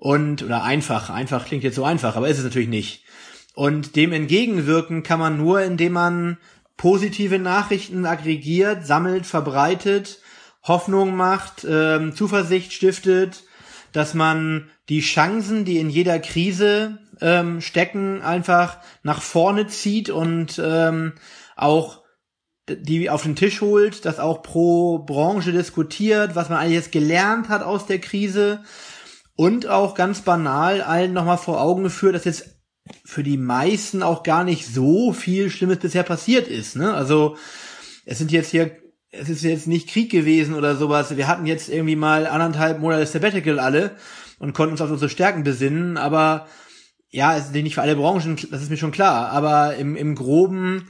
Und, 0.00 0.42
oder 0.42 0.64
einfach, 0.64 1.10
einfach 1.10 1.44
klingt 1.44 1.62
jetzt 1.62 1.74
so 1.74 1.84
einfach, 1.84 2.16
aber 2.16 2.26
ist 2.26 2.38
es 2.38 2.44
natürlich 2.44 2.70
nicht. 2.70 3.04
Und 3.54 3.96
dem 3.96 4.14
entgegenwirken 4.14 5.02
kann 5.02 5.20
man 5.20 5.36
nur, 5.36 5.60
indem 5.60 5.92
man 5.92 6.38
positive 6.78 7.38
Nachrichten 7.38 8.06
aggregiert, 8.06 8.86
sammelt, 8.86 9.26
verbreitet, 9.26 10.20
Hoffnung 10.62 11.14
macht, 11.16 11.66
ähm, 11.68 12.14
Zuversicht 12.14 12.72
stiftet, 12.72 13.44
dass 13.92 14.14
man 14.14 14.70
die 14.88 15.02
Chancen, 15.02 15.66
die 15.66 15.76
in 15.76 15.90
jeder 15.90 16.18
Krise 16.18 16.98
ähm, 17.20 17.60
stecken, 17.60 18.22
einfach 18.22 18.78
nach 19.02 19.20
vorne 19.20 19.66
zieht 19.66 20.08
und 20.08 20.58
ähm, 20.64 21.12
auch 21.56 22.00
die 22.70 23.10
auf 23.10 23.24
den 23.24 23.36
Tisch 23.36 23.60
holt, 23.60 24.06
das 24.06 24.18
auch 24.18 24.42
pro 24.42 25.00
Branche 25.00 25.52
diskutiert, 25.52 26.36
was 26.36 26.48
man 26.48 26.56
eigentlich 26.56 26.76
jetzt 26.76 26.92
gelernt 26.92 27.50
hat 27.50 27.62
aus 27.62 27.84
der 27.84 27.98
Krise 27.98 28.62
und 29.40 29.68
auch 29.68 29.94
ganz 29.94 30.20
banal 30.20 30.82
allen 30.82 31.14
nochmal 31.14 31.38
vor 31.38 31.62
Augen 31.62 31.82
geführt, 31.82 32.14
dass 32.14 32.26
jetzt 32.26 32.60
für 33.06 33.22
die 33.22 33.38
meisten 33.38 34.02
auch 34.02 34.22
gar 34.22 34.44
nicht 34.44 34.66
so 34.66 35.14
viel 35.14 35.48
Schlimmes 35.48 35.78
bisher 35.78 36.02
passiert 36.02 36.46
ist. 36.46 36.76
Ne? 36.76 36.92
Also 36.92 37.38
es 38.04 38.18
sind 38.18 38.32
jetzt 38.32 38.50
hier, 38.50 38.76
es 39.10 39.30
ist 39.30 39.42
jetzt 39.42 39.66
nicht 39.66 39.88
Krieg 39.88 40.10
gewesen 40.10 40.54
oder 40.54 40.76
sowas. 40.76 41.16
Wir 41.16 41.26
hatten 41.26 41.46
jetzt 41.46 41.70
irgendwie 41.70 41.96
mal 41.96 42.26
anderthalb 42.26 42.80
Monate 42.80 43.06
Sabbatical 43.06 43.58
alle 43.58 43.92
und 44.38 44.52
konnten 44.52 44.72
uns 44.72 44.82
auf 44.82 44.90
unsere 44.90 45.08
Stärken 45.08 45.42
besinnen, 45.42 45.96
aber 45.96 46.46
ja, 47.08 47.34
es 47.34 47.46
ist 47.46 47.54
nicht 47.54 47.76
für 47.76 47.82
alle 47.82 47.96
Branchen, 47.96 48.36
das 48.50 48.60
ist 48.60 48.68
mir 48.68 48.76
schon 48.76 48.92
klar, 48.92 49.30
aber 49.30 49.74
im, 49.76 49.96
im 49.96 50.16
Groben 50.16 50.86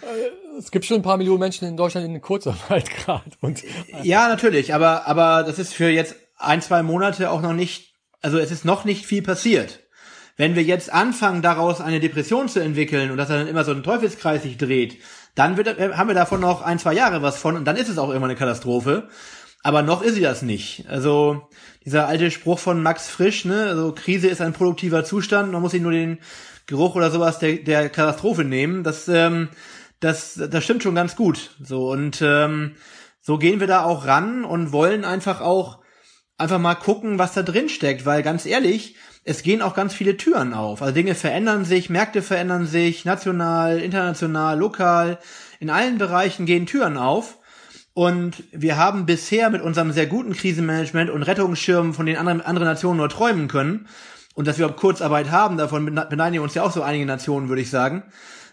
es 0.59 0.73
gibt 0.73 0.87
schon 0.87 0.97
ein 0.97 1.03
paar 1.03 1.19
Millionen 1.19 1.39
Menschen 1.39 1.69
in 1.69 1.77
Deutschland 1.77 2.05
in 2.05 2.21
Kurzarbeit 2.21 2.91
gerade. 3.05 3.31
Und 3.41 3.63
ja, 4.03 4.27
natürlich, 4.27 4.75
aber 4.75 5.07
aber 5.07 5.45
das 5.45 5.61
ist 5.61 5.73
für 5.73 5.89
jetzt 5.89 6.17
ein 6.37 6.61
zwei 6.61 6.83
Monate 6.83 7.31
auch 7.31 7.43
noch 7.43 7.53
nicht. 7.53 7.90
Also 8.23 8.39
es 8.39 8.51
ist 8.51 8.65
noch 8.65 8.85
nicht 8.85 9.07
viel 9.07 9.23
passiert. 9.23 9.81
Wenn 10.37 10.55
wir 10.55 10.63
jetzt 10.63 10.93
anfangen, 10.93 11.43
daraus 11.43 11.81
eine 11.81 12.01
Depression 12.01 12.49
zu 12.49 12.61
entwickeln 12.61 13.11
und 13.11 13.17
dass 13.17 13.29
dann 13.29 13.47
immer 13.47 13.65
so 13.65 13.73
ein 13.73 13.83
Teufelskreis 13.83 14.43
sich 14.43 14.57
dreht, 14.57 14.99
dann 15.35 15.57
wird, 15.57 15.79
haben 15.79 16.09
wir 16.09 16.15
davon 16.15 16.41
noch 16.41 16.63
ein, 16.63 16.79
zwei 16.79 16.95
Jahre 16.95 17.23
was 17.23 17.39
von 17.39 17.57
und 17.57 17.65
dann 17.65 17.77
ist 17.77 17.89
es 17.89 17.99
auch 17.99 18.11
immer 18.11 18.27
eine 18.27 18.37
Katastrophe. 18.37 19.09
Aber 19.63 19.83
noch 19.83 20.01
ist 20.03 20.15
sie 20.15 20.23
das 20.23 20.41
nicht. 20.41 20.87
Also 20.89 21.49
dieser 21.85 22.09
alte 22.09 22.31
Spruch 22.31 22.59
von 22.59 22.83
Max 22.83 23.09
Frisch, 23.09 23.45
ne, 23.45 23.67
also 23.67 23.93
Krise 23.93 24.29
ist 24.29 24.41
ein 24.41 24.55
produktiver 24.55 25.05
Zustand, 25.05 25.53
man 25.53 25.61
muss 25.61 25.73
sich 25.73 25.83
nur 25.83 25.93
den 25.93 26.19
Geruch 26.67 26.95
oder 26.95 27.11
sowas 27.11 27.39
der, 27.39 27.57
der 27.57 27.91
Katastrophe 27.91 28.45
nehmen. 28.45 28.85
Das, 28.85 29.09
ähm, 29.09 29.49
das, 30.01 30.41
das 30.51 30.65
stimmt 30.65 30.83
schon 30.83 30.95
ganz 30.95 31.17
gut. 31.17 31.51
So 31.63 31.91
und 31.91 32.23
ähm, 32.23 32.77
so 33.21 33.37
gehen 33.37 33.61
wir 33.61 33.67
da 33.67 33.85
auch 33.85 34.07
ran 34.07 34.45
und 34.45 34.73
wollen 34.73 35.05
einfach 35.05 35.43
auch 35.43 35.80
einfach 36.41 36.59
mal 36.59 36.75
gucken, 36.75 37.19
was 37.19 37.35
da 37.35 37.43
drin 37.43 37.69
steckt, 37.69 38.07
weil 38.07 38.23
ganz 38.23 38.47
ehrlich, 38.47 38.97
es 39.25 39.43
gehen 39.43 39.63
auch 39.63 39.75
ganz 39.75 39.95
viele 39.95 40.17
Türen 40.17 40.55
auf. 40.55 40.83
Also 40.83 40.95
Dinge 40.95 41.15
verändern 41.15 41.65
sich, 41.65 41.91
Märkte 41.91 42.23
verändern 42.23 42.67
sich, 42.67 43.05
national, 43.05 43.79
international, 43.79 44.59
lokal. 44.59 45.19
In 45.61 45.71
allen 45.71 45.99
Bereichen 45.99 46.47
gehen 46.47 46.67
Türen 46.67 46.97
auf. 46.97 47.37
Und 47.93 48.45
wir 48.53 48.77
haben 48.77 49.05
bisher 49.05 49.51
mit 49.51 49.61
unserem 49.61 49.93
sehr 49.93 50.07
guten 50.07 50.33
Krisenmanagement 50.33 51.11
und 51.11 51.23
Rettungsschirmen, 51.23 51.93
von 51.93 52.07
den 52.07 52.17
anderen, 52.17 52.41
anderen 52.41 52.69
Nationen 52.69 52.97
nur 52.97 53.09
träumen 53.09 53.49
können, 53.49 53.87
und 54.35 54.47
dass 54.47 54.59
wir 54.59 54.67
auch 54.67 54.77
Kurzarbeit 54.77 55.31
haben, 55.31 55.59
davon 55.59 55.85
beneiden 55.85 56.39
uns 56.39 56.55
ja 56.55 56.63
auch 56.63 56.73
so 56.73 56.83
einige 56.83 57.05
Nationen, 57.05 57.49
würde 57.49 57.63
ich 57.63 57.69
sagen. 57.69 58.05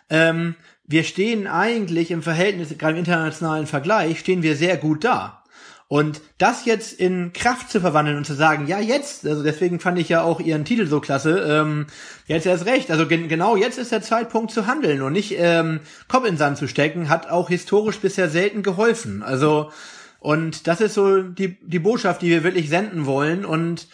Ähm, 0.10 0.56
wir 0.86 1.04
stehen 1.04 1.48
eigentlich 1.48 2.12
im 2.12 2.24
Verhältnis, 2.24 2.78
gerade 2.78 2.94
im 2.94 3.00
internationalen 3.00 3.68
Vergleich, 3.68 4.20
stehen 4.20 4.42
wir 4.42 4.56
sehr 4.56 4.76
gut 4.76 5.04
da. 5.04 5.44
Und 5.90 6.20
das 6.38 6.66
jetzt 6.66 7.00
in 7.00 7.32
Kraft 7.32 7.72
zu 7.72 7.80
verwandeln 7.80 8.18
und 8.18 8.26
zu 8.26 8.34
sagen, 8.34 8.68
ja, 8.68 8.80
jetzt, 8.80 9.26
also 9.26 9.42
deswegen 9.42 9.80
fand 9.80 9.98
ich 9.98 10.10
ja 10.10 10.22
auch 10.22 10.42
ihren 10.42 10.66
Titel 10.66 10.86
so 10.86 11.00
klasse, 11.00 11.40
ähm, 11.40 11.86
jetzt 12.26 12.46
erst 12.46 12.66
recht, 12.66 12.92
also 12.92 13.08
gen 13.08 13.30
genau 13.30 13.56
jetzt 13.56 13.78
ist 13.78 13.94
der 13.94 14.02
Zeitpunkt 14.02 14.52
zu 14.52 14.68
handeln 14.68 15.02
und 15.02 15.14
nicht 15.14 15.36
ähm, 15.38 15.80
Kopf 16.10 16.28
in 16.28 16.36
Sand 16.36 16.58
zu 16.58 16.68
stecken, 16.68 17.08
hat 17.08 17.30
auch 17.30 17.48
historisch 17.48 18.00
bisher 18.00 18.30
selten 18.30 18.64
geholfen. 18.64 19.24
Also, 19.24 19.72
und 20.20 20.68
das 20.68 20.82
ist 20.82 20.94
so 20.94 21.22
die, 21.22 21.58
die 21.62 21.80
Botschaft, 21.80 22.22
die 22.22 22.32
wir 22.32 22.44
wirklich 22.44 22.68
senden 22.68 23.06
wollen. 23.06 23.46
Und 23.46 23.88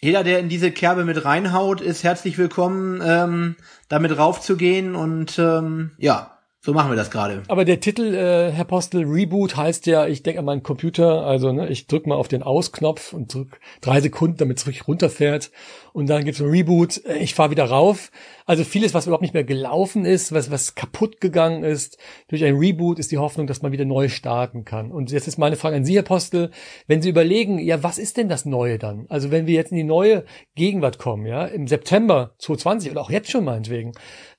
jeder, 0.00 0.22
der 0.22 0.38
in 0.38 0.48
diese 0.48 0.70
Kerbe 0.70 1.04
mit 1.04 1.24
reinhaut, 1.24 1.80
ist 1.80 2.04
herzlich 2.04 2.38
willkommen, 2.38 3.00
ähm, 3.04 3.56
damit 3.88 4.16
raufzugehen. 4.16 4.94
Und 4.94 5.40
ähm, 5.40 5.90
ja, 5.98 6.31
so 6.64 6.72
machen 6.72 6.92
wir 6.92 6.96
das 6.96 7.10
gerade. 7.10 7.42
Aber 7.48 7.64
der 7.64 7.80
Titel, 7.80 8.14
äh, 8.14 8.52
Herr 8.52 8.64
Postel, 8.64 9.04
Reboot 9.04 9.56
heißt 9.56 9.86
ja, 9.86 10.06
ich 10.06 10.22
denke 10.22 10.38
an 10.38 10.44
meinen 10.44 10.62
Computer, 10.62 11.26
also 11.26 11.50
ne, 11.50 11.68
ich 11.68 11.88
drücke 11.88 12.08
mal 12.08 12.14
auf 12.14 12.28
den 12.28 12.44
Ausknopf 12.44 13.12
und 13.12 13.34
drück 13.34 13.58
drei 13.80 14.00
Sekunden, 14.00 14.36
damit 14.36 14.58
es 14.58 14.66
wirklich 14.66 14.86
runterfährt 14.86 15.50
und 15.92 16.08
dann 16.08 16.24
gibt's 16.24 16.40
ein 16.40 16.48
Reboot, 16.48 17.04
äh, 17.04 17.18
ich 17.18 17.34
fahre 17.34 17.50
wieder 17.50 17.64
rauf. 17.64 18.12
Also 18.46 18.64
vieles, 18.64 18.94
was 18.94 19.06
überhaupt 19.06 19.22
nicht 19.22 19.34
mehr 19.34 19.44
gelaufen 19.44 20.04
ist, 20.04 20.32
was, 20.32 20.50
was 20.50 20.74
kaputt 20.74 21.20
gegangen 21.20 21.64
ist, 21.64 21.98
durch 22.28 22.44
ein 22.44 22.56
Reboot 22.56 22.98
ist 22.98 23.12
die 23.12 23.18
Hoffnung, 23.18 23.46
dass 23.46 23.62
man 23.62 23.72
wieder 23.72 23.84
neu 23.84 24.08
starten 24.08 24.64
kann. 24.64 24.90
Und 24.90 25.10
jetzt 25.10 25.28
ist 25.28 25.38
meine 25.38 25.56
Frage 25.56 25.76
an 25.76 25.84
Sie, 25.84 25.96
Herr 25.96 26.02
Postel, 26.02 26.50
wenn 26.86 27.02
Sie 27.02 27.08
überlegen, 27.08 27.58
ja, 27.58 27.82
was 27.82 27.98
ist 27.98 28.16
denn 28.16 28.28
das 28.28 28.44
Neue 28.44 28.78
dann? 28.78 29.06
Also 29.08 29.30
wenn 29.30 29.46
wir 29.46 29.54
jetzt 29.54 29.72
in 29.72 29.76
die 29.76 29.84
neue 29.84 30.24
Gegenwart 30.54 30.98
kommen, 30.98 31.26
ja, 31.26 31.44
im 31.44 31.66
September 31.66 32.34
2020 32.38 32.90
oder 32.90 33.00
auch 33.00 33.10
jetzt 33.10 33.30
schon 33.30 33.44
meinetwegen, 33.44 33.92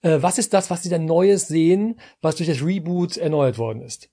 äh, 0.04 0.22
was 0.22 0.38
ist 0.38 0.54
das, 0.54 0.70
was 0.70 0.84
Sie 0.84 0.90
dann 0.90 1.06
Neues 1.06 1.48
sehen, 1.48 2.00
was 2.22 2.36
durch 2.36 2.50
das 2.50 2.64
Reboot 2.64 3.18
erneuert 3.18 3.58
worden 3.58 3.82
ist? 3.82 4.10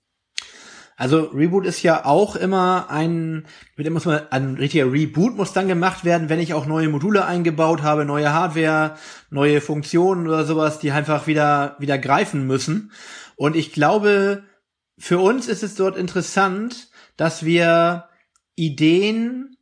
Also 0.97 1.31
Reboot 1.33 1.65
ist 1.65 1.83
ja 1.83 2.05
auch 2.05 2.37
immer 2.37 2.91
ein, 2.91 3.47
mit 3.77 3.89
muss 3.91 4.05
man, 4.05 4.21
ein 4.31 4.57
richtiger 4.57 4.93
Reboot 4.93 5.35
muss 5.35 5.55
dann 5.55 5.67
gemacht 5.67 6.05
werden, 6.05 6.29
wenn 6.29 6.41
ich 6.41 6.53
auch 6.53 6.67
neue 6.67 6.91
Module 6.91 7.25
eingebaut 7.25 7.83
habe, 7.83 8.05
neue 8.05 8.35
Hardware, 8.35 8.97
neue 9.31 9.63
Funktionen 9.63 10.27
oder 10.27 10.45
sowas, 10.45 10.79
die 10.79 10.91
einfach 10.91 11.27
wieder, 11.27 11.77
wieder 11.79 11.97
greifen 11.97 12.47
müssen. 12.47 12.93
Und 13.37 13.57
ich 13.57 13.73
glaube, 13.73 14.43
für 14.99 15.19
uns 15.19 15.49
ist 15.49 15.63
es 15.63 15.75
dort 15.75 15.97
interessant, 15.97 16.91
dass 17.17 17.47
wir 17.47 18.11
Ideen, 18.55 19.57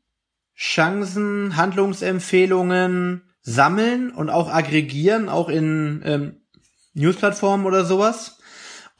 Chancen, 0.56 1.56
Handlungsempfehlungen 1.56 3.27
sammeln 3.48 4.10
und 4.10 4.30
auch 4.30 4.52
aggregieren, 4.52 5.28
auch 5.28 5.48
in 5.48 6.02
ähm, 6.04 6.36
Newsplattformen 6.94 7.66
oder 7.66 7.84
sowas 7.84 8.38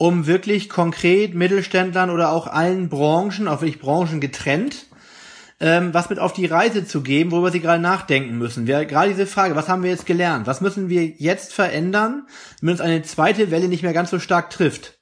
um 0.01 0.27
wirklich 0.27 0.69
konkret 0.69 1.35
Mittelständlern 1.35 2.09
oder 2.09 2.31
auch 2.31 2.47
allen 2.47 2.87
Branchen, 2.87 3.49
auch 3.49 3.59
wirklich 3.61 3.81
Branchen 3.81 4.21
getrennt, 4.21 4.85
ähm, 5.59 5.93
was 5.93 6.09
mit 6.09 6.19
auf 6.19 6.31
die 6.31 6.45
Reise 6.45 6.87
zu 6.87 7.01
geben, 7.01 7.31
worüber 7.31 7.51
sie 7.51 7.59
gerade 7.59 7.81
nachdenken 7.81 8.37
müssen. 8.37 8.65
Wir, 8.65 8.85
gerade 8.85 9.09
diese 9.09 9.27
Frage, 9.27 9.57
was 9.57 9.67
haben 9.67 9.83
wir 9.83 9.89
jetzt 9.89 10.05
gelernt? 10.05 10.47
Was 10.47 10.61
müssen 10.61 10.87
wir 10.87 11.05
jetzt 11.05 11.53
verändern, 11.53 12.27
damit 12.61 12.75
uns 12.75 12.81
eine 12.81 13.01
zweite 13.01 13.51
Welle 13.51 13.67
nicht 13.67 13.83
mehr 13.83 13.91
ganz 13.91 14.09
so 14.09 14.19
stark 14.19 14.51
trifft? 14.51 14.99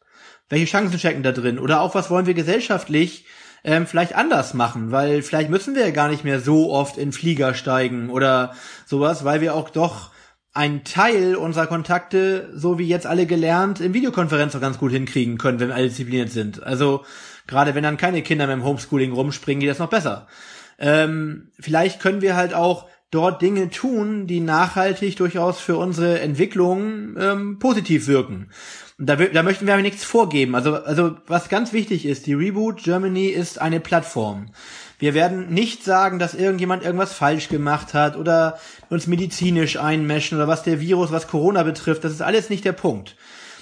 Welche 0.50 0.66
Chancen 0.66 0.98
stecken 0.98 1.22
da 1.22 1.32
drin? 1.32 1.60
Oder 1.60 1.82
auch, 1.82 1.94
was 1.94 2.10
wollen 2.10 2.26
wir 2.26 2.34
gesellschaftlich 2.34 3.26
ähm, 3.63 3.88
vielleicht 3.88 4.15
anders 4.15 4.54
machen? 4.54 4.91
Weil 4.91 5.22
vielleicht 5.22 5.50
müssen 5.50 5.76
wir 5.76 5.86
ja 5.86 5.91
gar 5.91 6.10
nicht 6.10 6.24
mehr 6.24 6.39
so 6.39 6.72
oft 6.72 6.98
in 6.98 7.12
Flieger 7.12 7.54
steigen 7.54 8.10
oder 8.10 8.54
sowas, 8.86 9.24
weil 9.24 9.41
wir 9.41 9.56
auch 9.56 9.70
doch 9.70 10.12
ein 10.54 10.84
Teil 10.84 11.36
unserer 11.36 11.67
Kontakte, 11.67 12.50
so 12.56 12.80
wie 12.80 12.88
jetzt 12.88 13.06
alle 13.06 13.28
gelernt, 13.28 13.80
in 13.80 13.93
Videokonferenz 13.93 14.56
auch 14.56 14.62
ganz 14.62 14.80
gut 14.80 14.91
hinkriegen 14.91 15.38
können, 15.38 15.60
wenn 15.60 15.67
wir 15.67 15.76
alle 15.76 15.88
diszipliniert 15.88 16.32
sind. 16.32 16.63
Also 16.63 17.06
gerade 17.46 17.76
wenn 17.76 17.84
dann 17.84 17.98
keine 17.98 18.24
Kinder 18.24 18.48
mehr 18.48 18.56
im 18.56 18.63
Homeschooling 18.63 19.12
rumspringen, 19.12 19.62
geht 19.62 19.70
das 19.70 19.80
noch 19.80 19.89
besser. 19.89 20.28
Ähm, 20.80 21.52
vielleicht 21.60 22.02
können 22.02 22.22
wir 22.22 22.36
halt 22.36 22.56
auch 22.56 22.88
dort 23.12 23.41
Dinge 23.41 23.70
tun, 23.70 24.28
die 24.28 24.39
nachhaltig 24.39 25.15
durchaus 25.15 25.60
für 25.60 25.78
unsere 25.78 26.20
Entwicklung 26.20 27.15
ähm, 27.17 27.60
positiv 27.60 28.08
wirken. 28.08 28.50
Da, 29.00 29.16
da 29.16 29.44
möchten 29.44 29.68
wir 29.68 29.74
aber 29.74 29.84
nichts 29.84 30.04
vorgeben. 30.04 30.56
Also, 30.56 30.76
also 30.76 31.16
was 31.28 31.50
ganz 31.50 31.72
wichtig 31.72 32.06
ist, 32.06 32.26
die 32.26 32.34
Reboot 32.34 32.84
Germany 32.84 33.28
ist 33.28 33.62
eine 33.62 33.80
Plattform. 33.80 34.48
Wir 34.98 35.14
werden 35.14 35.54
nicht 35.54 35.84
sagen, 35.84 36.18
dass 36.18 36.34
irgendjemand 36.34 36.84
irgendwas 36.84 37.14
falsch 37.14 37.50
gemacht 37.50 37.94
hat 37.94 38.18
oder 38.18 38.58
uns 38.90 39.06
medizinisch 39.06 39.78
einmischen 39.78 40.40
oder 40.40 40.48
was 40.48 40.64
der 40.64 40.80
Virus, 40.80 41.12
was 41.12 41.28
Corona 41.28 41.62
betrifft. 41.62 42.04
Das 42.04 42.12
ist 42.12 42.24
alles 42.24 42.50
nicht 42.50 42.66
der 42.66 42.72
Punkt. 42.72 43.16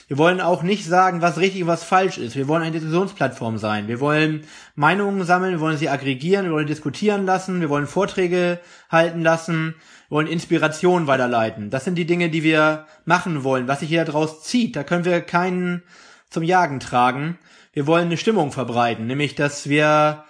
Wir 0.08 0.18
wollen 0.18 0.40
auch 0.40 0.64
nicht 0.64 0.86
sagen, 0.86 1.22
was 1.22 1.40
richtig 1.40 1.64
und 1.64 1.68
was 1.68 1.84
falsch 1.84 2.18
ist. 2.18 2.38
Wir 2.38 2.48
wollen 2.48 2.62
eine 2.62 2.72
Diskussionsplattform 2.72 3.58
sein. 3.58 3.90
Wir 3.90 4.00
wollen 4.00 4.46
Meinungen 4.76 5.26
sammeln, 5.26 5.54
wir 5.54 5.60
wollen 5.60 5.78
sie 5.78 5.90
aggregieren, 5.90 6.46
wir 6.46 6.52
wollen 6.54 6.68
diskutieren 6.68 7.26
lassen, 7.26 7.60
wir 7.60 7.70
wollen 7.70 7.88
Vorträge 7.88 8.60
halten 8.90 9.22
lassen, 9.22 9.76
wollen 10.16 10.28
Inspiration 10.28 11.08
weiterleiten. 11.08 11.70
Das 11.70 11.84
sind 11.84 11.96
die 11.96 12.06
Dinge, 12.06 12.30
die 12.30 12.42
wir 12.42 12.86
machen 13.04 13.44
wollen. 13.44 13.68
Was 13.68 13.82
sich 13.82 13.90
hier 13.90 14.06
daraus 14.06 14.44
zieht, 14.44 14.78
da 14.78 14.86
können 14.86 15.04
wir 15.04 15.20
keinen 15.20 15.84
zum 16.30 16.42
Jagen 16.42 16.80
tragen. 16.80 17.38
Wir 17.74 17.86
wollen 17.86 18.06
eine 18.06 18.16
Stimmung 18.16 18.54
verbreiten, 18.54 19.08
nämlich 19.08 19.36
dass 19.36 19.68
wir 19.68 20.24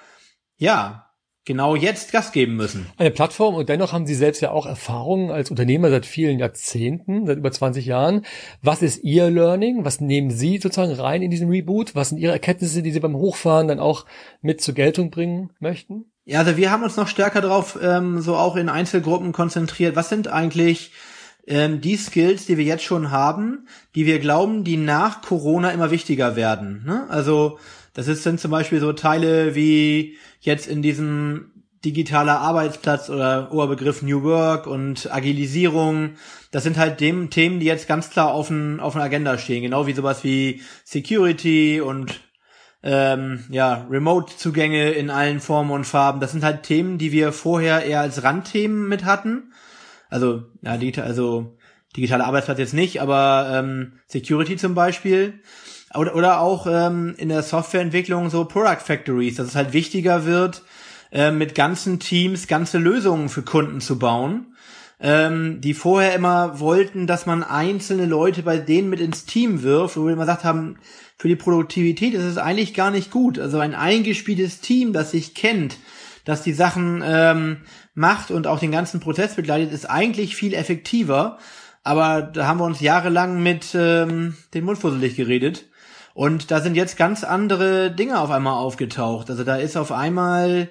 ja, 0.57 1.11
genau 1.45 1.75
jetzt 1.75 2.11
Gas 2.11 2.31
geben 2.31 2.55
müssen. 2.55 2.87
Eine 2.97 3.11
Plattform 3.11 3.53
und 3.53 3.69
dennoch 3.69 3.93
haben 3.93 4.07
Sie 4.07 4.15
selbst 4.15 4.41
ja 4.41 4.49
auch 4.49 4.65
Erfahrungen 4.65 5.29
als 5.29 5.51
Unternehmer 5.51 5.91
seit 5.91 6.07
vielen 6.07 6.39
Jahrzehnten, 6.39 7.27
seit 7.27 7.37
über 7.37 7.51
20 7.51 7.85
Jahren. 7.85 8.25
Was 8.63 8.81
ist 8.81 9.03
Ihr 9.03 9.29
Learning? 9.29 9.85
Was 9.85 10.01
nehmen 10.01 10.31
Sie 10.31 10.57
sozusagen 10.57 10.93
rein 10.93 11.21
in 11.21 11.29
diesen 11.29 11.49
Reboot? 11.49 11.93
Was 11.93 12.09
sind 12.09 12.17
Ihre 12.17 12.33
Erkenntnisse, 12.33 12.81
die 12.81 12.91
Sie 12.91 13.01
beim 13.01 13.15
Hochfahren 13.15 13.67
dann 13.67 13.79
auch 13.79 14.07
mit 14.41 14.61
zur 14.61 14.73
Geltung 14.73 15.11
bringen 15.11 15.51
möchten? 15.59 16.05
Ja, 16.25 16.39
also 16.39 16.57
wir 16.57 16.71
haben 16.71 16.83
uns 16.83 16.97
noch 16.97 17.07
stärker 17.07 17.39
darauf 17.39 17.77
ähm, 17.79 18.19
so 18.19 18.35
auch 18.35 18.55
in 18.55 18.67
Einzelgruppen 18.67 19.31
konzentriert. 19.31 19.95
Was 19.95 20.09
sind 20.09 20.27
eigentlich 20.27 20.91
ähm, 21.45 21.81
die 21.81 21.97
Skills, 21.97 22.47
die 22.47 22.57
wir 22.57 22.65
jetzt 22.65 22.83
schon 22.83 23.11
haben, 23.11 23.67
die 23.93 24.07
wir 24.07 24.17
glauben, 24.17 24.63
die 24.63 24.77
nach 24.77 25.21
Corona 25.21 25.69
immer 25.69 25.91
wichtiger 25.91 26.35
werden? 26.35 26.83
Ne? 26.83 27.05
Also 27.09 27.59
das 27.93 28.07
ist, 28.07 28.23
sind 28.23 28.39
zum 28.39 28.49
Beispiel 28.49 28.79
so 28.79 28.91
Teile 28.91 29.53
wie 29.53 30.17
jetzt 30.39 30.67
in 30.67 30.81
diesem 30.81 31.51
digitaler 31.85 32.39
Arbeitsplatz 32.39 33.11
oder 33.11 33.51
Oberbegriff 33.51 34.01
New 34.01 34.23
Work 34.23 34.65
und 34.65 35.13
Agilisierung. 35.13 36.15
Das 36.49 36.63
sind 36.63 36.77
halt 36.77 36.99
dem 37.01 37.29
Themen, 37.29 37.59
die 37.59 37.67
jetzt 37.67 37.87
ganz 37.87 38.09
klar 38.09 38.33
auf, 38.33 38.49
ein, 38.49 38.79
auf 38.79 38.95
einer 38.95 39.05
Agenda 39.05 39.37
stehen. 39.37 39.61
Genau 39.61 39.85
wie 39.85 39.93
sowas 39.93 40.23
wie 40.23 40.63
Security 40.83 41.81
und 41.81 42.19
ähm, 42.85 43.43
ja, 43.49 43.87
Remote-Zugänge 43.89 44.91
in 44.91 45.09
allen 45.09 45.39
Formen 45.39 45.71
und 45.71 45.85
Farben. 45.85 46.19
Das 46.19 46.31
sind 46.31 46.43
halt 46.43 46.63
Themen, 46.63 46.99
die 46.99 47.11
wir 47.11 47.31
vorher 47.33 47.83
eher 47.83 48.01
als 48.01 48.23
Randthemen 48.23 48.87
mit 48.87 49.05
hatten. 49.05 49.51
Also, 50.09 50.43
ja, 50.61 50.77
digital, 50.77 51.05
also 51.05 51.57
digitaler 51.97 52.25
Arbeitsplatz 52.27 52.59
jetzt 52.59 52.73
nicht, 52.75 53.01
aber 53.01 53.49
ähm, 53.51 53.93
Security 54.07 54.55
zum 54.55 54.75
Beispiel. 54.75 55.41
Oder, 55.95 56.15
oder 56.15 56.39
auch 56.41 56.67
ähm, 56.69 57.15
in 57.17 57.29
der 57.29 57.41
Softwareentwicklung 57.41 58.29
so 58.29 58.45
Product 58.45 58.81
Factories, 58.83 59.35
dass 59.35 59.47
es 59.47 59.55
halt 59.55 59.73
wichtiger 59.73 60.25
wird, 60.25 60.61
äh, 61.11 61.31
mit 61.31 61.55
ganzen 61.55 61.99
Teams 61.99 62.47
ganze 62.47 62.77
Lösungen 62.77 63.29
für 63.29 63.41
Kunden 63.41 63.81
zu 63.81 63.97
bauen, 63.97 64.55
ähm, 64.99 65.59
die 65.61 65.73
vorher 65.73 66.13
immer 66.13 66.59
wollten, 66.59 67.07
dass 67.07 67.25
man 67.25 67.43
einzelne 67.43 68.05
Leute 68.05 68.43
bei 68.43 68.57
denen 68.57 68.89
mit 68.89 68.99
ins 68.99 69.25
Team 69.25 69.63
wirft, 69.63 69.97
wo 69.97 70.05
wir 70.05 70.13
immer 70.13 70.23
gesagt 70.23 70.43
haben, 70.43 70.77
für 71.17 71.27
die 71.27 71.35
Produktivität 71.35 72.13
ist 72.13 72.23
es 72.23 72.37
eigentlich 72.37 72.73
gar 72.73 72.91
nicht 72.91 73.11
gut. 73.11 73.39
Also 73.39 73.59
ein 73.59 73.73
eingespieltes 73.73 74.59
Team, 74.59 74.93
das 74.93 75.11
sich 75.11 75.33
kennt, 75.33 75.77
das 76.25 76.43
die 76.43 76.53
Sachen 76.53 77.01
ähm, 77.05 77.61
macht 77.93 78.31
und 78.31 78.47
auch 78.47 78.59
den 78.59 78.71
ganzen 78.71 78.99
Prozess 78.99 79.35
begleitet, 79.35 79.71
ist 79.71 79.89
eigentlich 79.89 80.35
viel 80.35 80.53
effektiver. 80.53 81.37
Aber 81.83 82.21
da 82.21 82.47
haben 82.47 82.59
wir 82.59 82.65
uns 82.65 82.81
jahrelang 82.81 83.41
mit 83.41 83.75
ähm, 83.75 84.35
den 84.53 84.65
Mund 84.65 84.77
fusselig 84.77 85.15
geredet. 85.15 85.65
Und 86.13 86.49
da 86.49 86.61
sind 86.61 86.75
jetzt 86.75 86.97
ganz 86.97 87.23
andere 87.23 87.91
Dinge 87.91 88.19
auf 88.19 88.31
einmal 88.31 88.53
aufgetaucht. 88.53 89.29
Also 89.29 89.43
da 89.43 89.57
ist 89.57 89.77
auf 89.77 89.91
einmal 89.91 90.69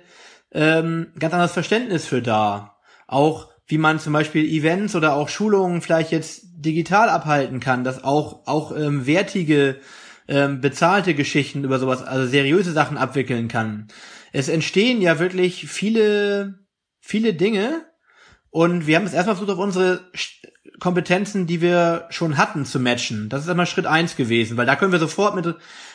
ähm, 0.53 1.09
ganz 1.19 1.35
anderes 1.35 1.53
Verständnis 1.53 2.07
für 2.07 2.21
da. 2.21 2.77
Auch 3.07 3.49
wie 3.67 3.79
man 3.79 3.99
zum 3.99 4.13
Beispiel 4.13 4.45
Events 4.45 4.95
oder 4.95 5.15
auch 5.15 5.29
Schulungen 5.29 5.81
vielleicht 5.81 6.11
jetzt 6.11 6.45
digital 6.57 7.09
abhalten 7.09 7.61
kann, 7.61 7.85
dass 7.85 8.05
auch 8.05 8.47
auch 8.47 8.77
ähm, 8.77 9.07
wertige 9.07 9.77
ähm, 10.29 10.61
bezahlte 10.61 11.15
Geschichten 11.15 11.65
über 11.65 11.79
sowas, 11.79 12.03
also 12.03 12.27
seriöse 12.27 12.73
Sachen 12.73 12.97
abwickeln 12.97 13.49
kann. 13.49 13.89
Es 14.33 14.49
entstehen 14.49 15.01
ja 15.01 15.19
wirklich 15.19 15.69
viele 15.69 16.65
viele 17.05 17.35
Dinge 17.35 17.85
und 18.49 18.87
wir 18.87 18.97
haben 18.97 19.05
es 19.05 19.13
erstmal 19.13 19.37
versucht 19.37 19.55
auf 19.55 19.63
unsere 19.63 20.11
Kompetenzen, 20.81 21.47
die 21.47 21.61
wir 21.61 22.07
schon 22.09 22.39
hatten, 22.39 22.65
zu 22.65 22.81
matchen. 22.81 23.29
Das 23.29 23.43
ist 23.43 23.49
einmal 23.51 23.67
Schritt 23.67 23.85
eins 23.85 24.17
gewesen, 24.17 24.57
weil 24.57 24.65
da 24.65 24.75
können 24.75 24.93
wir 24.93 24.99
sofort 24.99 25.35
mit 25.35 25.55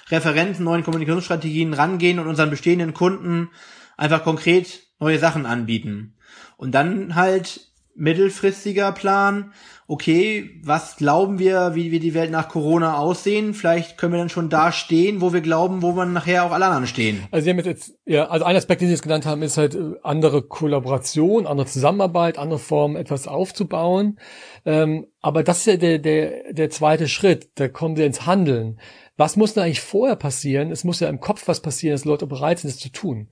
Referenzen, 0.09 0.65
neuen 0.65 0.83
Kommunikationsstrategien 0.83 1.73
rangehen 1.73 2.19
und 2.19 2.27
unseren 2.27 2.51
bestehenden 2.51 2.93
Kunden 2.93 3.49
einfach 3.97 4.23
konkret 4.23 4.83
neue 4.99 5.17
Sachen 5.17 5.47
anbieten. 5.47 6.15
Und 6.57 6.73
dann 6.75 7.15
halt 7.15 7.68
mittelfristiger 7.99 8.91
Plan, 8.91 9.51
okay, 9.88 10.62
was 10.63 10.97
glauben 10.97 11.39
wir, 11.39 11.73
wie 11.73 11.91
wir 11.91 11.99
die 11.99 12.13
Welt 12.13 12.29
nach 12.29 12.47
Corona 12.47 12.97
aussehen? 12.97 13.55
Vielleicht 13.55 13.97
können 13.97 14.13
wir 14.13 14.19
dann 14.19 14.29
schon 14.29 14.49
da 14.49 14.71
stehen, 14.71 15.19
wo 15.19 15.33
wir 15.33 15.41
glauben, 15.41 15.81
wo 15.81 15.91
man 15.93 16.13
nachher 16.13 16.45
auch 16.45 16.51
alle 16.51 16.65
anderen 16.65 16.85
stehen. 16.85 17.23
Also 17.31 17.45
Sie 17.45 17.49
haben 17.49 17.59
jetzt, 17.59 17.95
ja, 18.05 18.27
also 18.27 18.45
ein 18.45 18.55
Aspekt, 18.55 18.81
den 18.81 18.88
Sie 18.88 18.93
jetzt 18.93 19.01
genannt 19.01 19.25
haben, 19.25 19.41
ist 19.41 19.57
halt 19.57 19.73
äh, 19.73 19.95
andere 20.03 20.43
Kollaboration, 20.43 21.47
andere 21.47 21.65
Zusammenarbeit, 21.65 22.38
andere 22.38 22.59
Formen, 22.59 22.95
etwas 22.95 23.27
aufzubauen. 23.27 24.19
Ähm, 24.63 25.07
aber 25.21 25.43
das 25.43 25.59
ist 25.59 25.65
ja 25.65 25.77
der, 25.77 25.97
der, 25.97 26.53
der 26.53 26.69
zweite 26.69 27.07
Schritt. 27.07 27.49
Da 27.55 27.67
kommen 27.67 27.95
Sie 27.95 28.03
ins 28.05 28.27
Handeln. 28.27 28.79
Was 29.17 29.38
muss 29.38 29.55
denn 29.55 29.63
eigentlich 29.63 29.81
vorher 29.81 30.15
passieren? 30.15 30.71
Es 30.71 30.83
muss 30.83 30.99
ja 30.99 31.09
im 31.09 31.19
Kopf 31.19 31.47
was 31.47 31.62
passieren, 31.62 31.95
dass 31.95 32.05
Leute 32.05 32.27
bereit 32.27 32.59
sind, 32.59 32.69
es 32.69 32.77
zu 32.77 32.91
tun. 32.91 33.27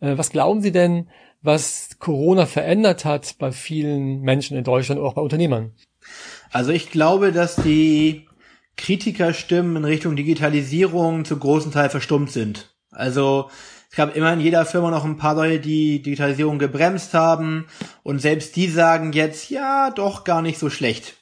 Äh, 0.00 0.16
was 0.16 0.30
glauben 0.30 0.62
Sie 0.62 0.72
denn, 0.72 1.08
was 1.42 1.90
Corona 1.98 2.46
verändert 2.46 3.04
hat 3.04 3.36
bei 3.38 3.52
vielen 3.52 4.20
Menschen 4.20 4.56
in 4.56 4.64
Deutschland 4.64 5.00
auch 5.00 5.14
bei 5.14 5.22
Unternehmern? 5.22 5.72
Also 6.50 6.72
ich 6.72 6.90
glaube, 6.90 7.32
dass 7.32 7.56
die 7.56 8.28
Kritikerstimmen 8.76 9.76
in 9.76 9.84
Richtung 9.84 10.16
Digitalisierung 10.16 11.24
zu 11.24 11.36
großen 11.36 11.72
Teil 11.72 11.90
verstummt 11.90 12.30
sind. 12.30 12.74
Also 12.90 13.50
es 13.90 13.96
gab 13.96 14.16
immer 14.16 14.32
in 14.32 14.40
jeder 14.40 14.64
Firma 14.64 14.90
noch 14.90 15.04
ein 15.04 15.16
paar 15.16 15.34
Leute, 15.34 15.60
die 15.60 16.02
Digitalisierung 16.02 16.58
gebremst 16.58 17.14
haben 17.14 17.66
und 18.02 18.20
selbst 18.20 18.56
die 18.56 18.68
sagen 18.68 19.12
jetzt, 19.12 19.50
ja, 19.50 19.90
doch 19.90 20.24
gar 20.24 20.42
nicht 20.42 20.58
so 20.58 20.70
schlecht. 20.70 21.14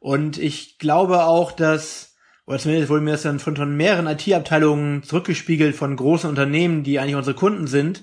Und 0.00 0.38
ich 0.38 0.78
glaube 0.78 1.24
auch, 1.24 1.52
dass, 1.52 2.16
oder 2.46 2.58
zumindest 2.58 2.88
wurde 2.88 3.02
mir 3.02 3.12
das 3.12 3.22
dann 3.22 3.40
von, 3.40 3.56
von 3.56 3.76
mehreren 3.76 4.06
IT-Abteilungen 4.06 5.02
zurückgespiegelt 5.02 5.74
von 5.76 5.96
großen 5.96 6.28
Unternehmen, 6.28 6.82
die 6.82 6.98
eigentlich 6.98 7.16
unsere 7.16 7.36
Kunden 7.36 7.66
sind, 7.66 8.02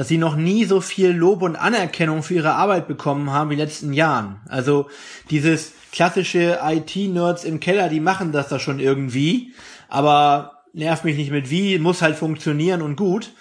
dass 0.00 0.08
sie 0.08 0.16
noch 0.16 0.34
nie 0.34 0.64
so 0.64 0.80
viel 0.80 1.10
Lob 1.10 1.42
und 1.42 1.56
Anerkennung 1.56 2.22
für 2.22 2.32
ihre 2.32 2.54
Arbeit 2.54 2.88
bekommen 2.88 3.32
haben 3.32 3.50
wie 3.50 3.52
in 3.52 3.58
den 3.58 3.66
letzten 3.66 3.92
Jahren. 3.92 4.40
Also 4.48 4.86
dieses 5.28 5.72
klassische 5.92 6.58
IT-Nerds 6.64 7.44
im 7.44 7.60
Keller, 7.60 7.90
die 7.90 8.00
machen 8.00 8.32
das 8.32 8.48
da 8.48 8.58
schon 8.58 8.80
irgendwie, 8.80 9.52
aber 9.90 10.62
nervt 10.72 11.04
mich 11.04 11.18
nicht 11.18 11.30
mit 11.30 11.50
wie, 11.50 11.78
muss 11.78 12.00
halt 12.00 12.16
funktionieren 12.16 12.80
und 12.80 12.96
gut. 12.96 13.32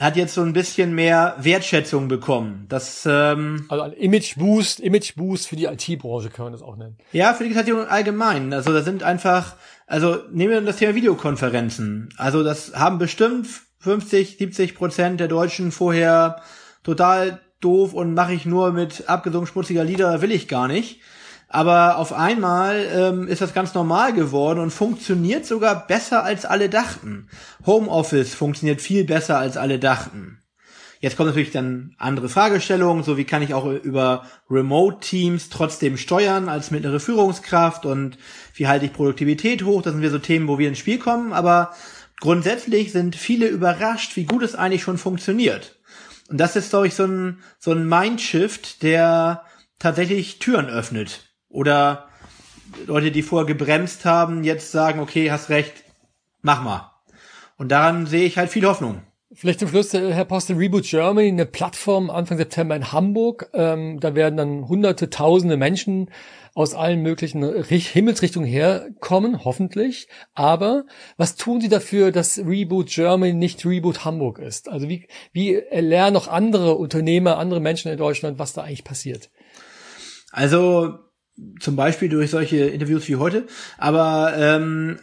Hat 0.00 0.16
jetzt 0.16 0.34
so 0.34 0.42
ein 0.42 0.52
bisschen 0.52 0.96
mehr 0.96 1.36
Wertschätzung 1.38 2.08
bekommen. 2.08 2.66
Das, 2.68 3.06
ähm, 3.08 3.66
also 3.68 3.84
ein 3.84 3.92
Image 3.92 4.34
Boost, 4.36 4.80
Image 4.80 5.14
Boost 5.14 5.46
für 5.46 5.54
die 5.54 5.66
IT-Branche 5.66 6.30
kann 6.30 6.46
man 6.46 6.52
das 6.52 6.62
auch 6.62 6.76
nennen. 6.76 6.98
Ja, 7.12 7.34
für 7.34 7.44
die 7.44 7.50
Digitalisierung 7.50 7.86
allgemein. 7.86 8.52
Also 8.52 8.72
da 8.72 8.82
sind 8.82 9.04
einfach, 9.04 9.54
also 9.86 10.18
nehmen 10.32 10.50
wir 10.50 10.60
das 10.62 10.78
Thema 10.78 10.96
Videokonferenzen. 10.96 12.08
Also 12.16 12.42
das 12.42 12.74
haben 12.74 12.98
bestimmt 12.98 13.46
50, 13.80 14.38
70 14.38 14.74
Prozent 14.74 15.20
der 15.20 15.28
Deutschen 15.28 15.72
vorher 15.72 16.42
total 16.82 17.40
doof 17.60 17.92
und 17.92 18.14
mache 18.14 18.34
ich 18.34 18.46
nur 18.46 18.72
mit 18.72 19.08
abgesungen 19.08 19.46
schmutziger 19.46 19.84
Lieder, 19.84 20.22
will 20.22 20.32
ich 20.32 20.48
gar 20.48 20.68
nicht. 20.68 21.00
Aber 21.48 21.98
auf 21.98 22.12
einmal 22.12 22.86
ähm, 22.94 23.26
ist 23.26 23.40
das 23.40 23.52
ganz 23.52 23.74
normal 23.74 24.12
geworden 24.12 24.60
und 24.60 24.70
funktioniert 24.70 25.44
sogar 25.44 25.86
besser 25.86 26.22
als 26.22 26.44
alle 26.44 26.68
dachten. 26.68 27.28
Homeoffice 27.66 28.34
funktioniert 28.34 28.80
viel 28.80 29.04
besser 29.04 29.36
als 29.38 29.56
alle 29.56 29.80
dachten. 29.80 30.38
Jetzt 31.00 31.16
kommen 31.16 31.30
natürlich 31.30 31.50
dann 31.50 31.94
andere 31.98 32.28
Fragestellungen, 32.28 33.02
so 33.02 33.16
wie 33.16 33.24
kann 33.24 33.42
ich 33.42 33.54
auch 33.54 33.64
über 33.64 34.26
Remote 34.50 35.00
Teams 35.00 35.48
trotzdem 35.48 35.96
steuern 35.96 36.48
als 36.50 36.70
mittlere 36.70 37.00
Führungskraft 37.00 37.86
und 37.86 38.18
wie 38.54 38.68
halte 38.68 38.84
ich 38.84 38.92
Produktivität 38.92 39.64
hoch? 39.64 39.80
Das 39.80 39.94
sind 39.94 40.02
wir 40.02 40.10
so 40.10 40.18
Themen, 40.18 40.46
wo 40.46 40.58
wir 40.58 40.68
ins 40.68 40.78
Spiel 40.78 40.98
kommen, 40.98 41.32
aber 41.32 41.72
grundsätzlich 42.20 42.92
sind 42.92 43.16
viele 43.16 43.46
überrascht, 43.46 44.16
wie 44.16 44.24
gut 44.24 44.42
es 44.42 44.54
eigentlich 44.54 44.82
schon 44.82 44.98
funktioniert. 44.98 45.80
Und 46.28 46.38
das 46.38 46.54
ist, 46.54 46.70
glaube 46.70 46.86
ich, 46.86 46.94
so 46.94 47.04
ein, 47.04 47.40
so 47.58 47.72
ein 47.72 47.88
Mindshift, 47.88 48.82
der 48.82 49.44
tatsächlich 49.78 50.38
Türen 50.38 50.66
öffnet. 50.66 51.34
Oder 51.48 52.08
Leute, 52.86 53.10
die 53.10 53.22
vorher 53.22 53.46
gebremst 53.46 54.04
haben, 54.04 54.44
jetzt 54.44 54.70
sagen, 54.70 55.00
okay, 55.00 55.30
hast 55.30 55.48
recht, 55.48 55.82
mach 56.42 56.62
mal. 56.62 56.92
Und 57.56 57.70
daran 57.70 58.06
sehe 58.06 58.24
ich 58.24 58.38
halt 58.38 58.50
viel 58.50 58.64
Hoffnung. 58.66 59.02
Vielleicht 59.32 59.60
zum 59.60 59.68
Schluss, 59.68 59.94
äh, 59.94 60.12
Herr 60.12 60.24
Postel, 60.24 60.56
Reboot 60.56 60.84
Germany, 60.84 61.28
eine 61.28 61.46
Plattform 61.46 62.10
Anfang 62.10 62.36
September 62.36 62.74
in 62.74 62.92
Hamburg. 62.92 63.48
Ähm, 63.52 64.00
da 64.00 64.14
werden 64.14 64.36
dann 64.36 64.68
hunderte, 64.68 65.08
tausende 65.08 65.56
Menschen 65.56 66.10
aus 66.54 66.74
allen 66.74 67.02
möglichen 67.02 67.64
Himmelsrichtungen 67.64 68.48
herkommen, 68.48 69.44
hoffentlich. 69.44 70.08
Aber 70.34 70.84
was 71.16 71.36
tun 71.36 71.60
Sie 71.60 71.68
dafür, 71.68 72.12
dass 72.12 72.38
Reboot 72.38 72.88
Germany 72.88 73.32
nicht 73.32 73.64
Reboot 73.64 74.04
Hamburg 74.04 74.38
ist? 74.38 74.68
Also 74.68 74.88
wie, 74.88 75.06
wie 75.32 75.62
lernen 75.70 76.16
auch 76.16 76.28
andere 76.28 76.74
Unternehmer, 76.74 77.38
andere 77.38 77.60
Menschen 77.60 77.90
in 77.90 77.98
Deutschland, 77.98 78.38
was 78.38 78.52
da 78.52 78.62
eigentlich 78.62 78.84
passiert? 78.84 79.30
Also 80.32 80.98
zum 81.60 81.76
Beispiel 81.76 82.08
durch 82.08 82.30
solche 82.30 82.66
Interviews 82.66 83.08
wie 83.08 83.16
heute. 83.16 83.46
Aber 83.78 84.34
ähm, 84.36 85.00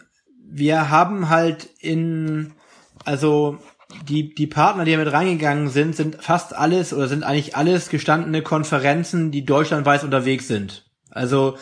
wir 0.49 0.89
haben 0.89 1.29
halt 1.29 1.69
in, 1.79 2.53
also 3.05 3.57
die, 4.07 4.33
die 4.33 4.47
Partner, 4.47 4.85
die 4.85 4.97
mit 4.97 5.11
reingegangen 5.11 5.69
sind, 5.69 5.95
sind 5.95 6.21
fast 6.21 6.55
alles 6.55 6.93
oder 6.93 7.07
sind 7.07 7.23
eigentlich 7.23 7.55
alles 7.55 7.89
gestandene 7.89 8.41
Konferenzen, 8.41 9.31
die 9.31 9.45
deutschlandweit 9.45 10.03
unterwegs 10.03 10.47
sind. 10.47 10.86
Also 11.11 11.57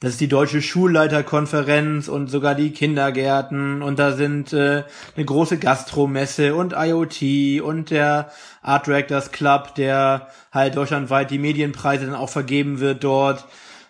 das 0.00 0.12
ist 0.12 0.20
die 0.22 0.28
Deutsche 0.28 0.62
Schulleiterkonferenz 0.62 2.08
und 2.08 2.28
sogar 2.28 2.54
die 2.54 2.70
Kindergärten 2.70 3.82
und 3.82 3.98
da 3.98 4.12
sind 4.12 4.52
äh, 4.54 4.84
eine 5.14 5.24
große 5.26 5.58
Gastromesse 5.58 6.54
und 6.54 6.72
IoT 6.74 7.60
und 7.62 7.90
der 7.90 8.30
Art 8.62 8.86
Directors 8.86 9.30
Club, 9.30 9.74
der 9.74 10.28
halt 10.52 10.76
deutschlandweit 10.76 11.30
die 11.30 11.38
Medienpreise 11.38 12.06
dann 12.06 12.14
auch 12.14 12.30
vergeben 12.30 12.80
wird 12.80 13.04
dort 13.04 13.44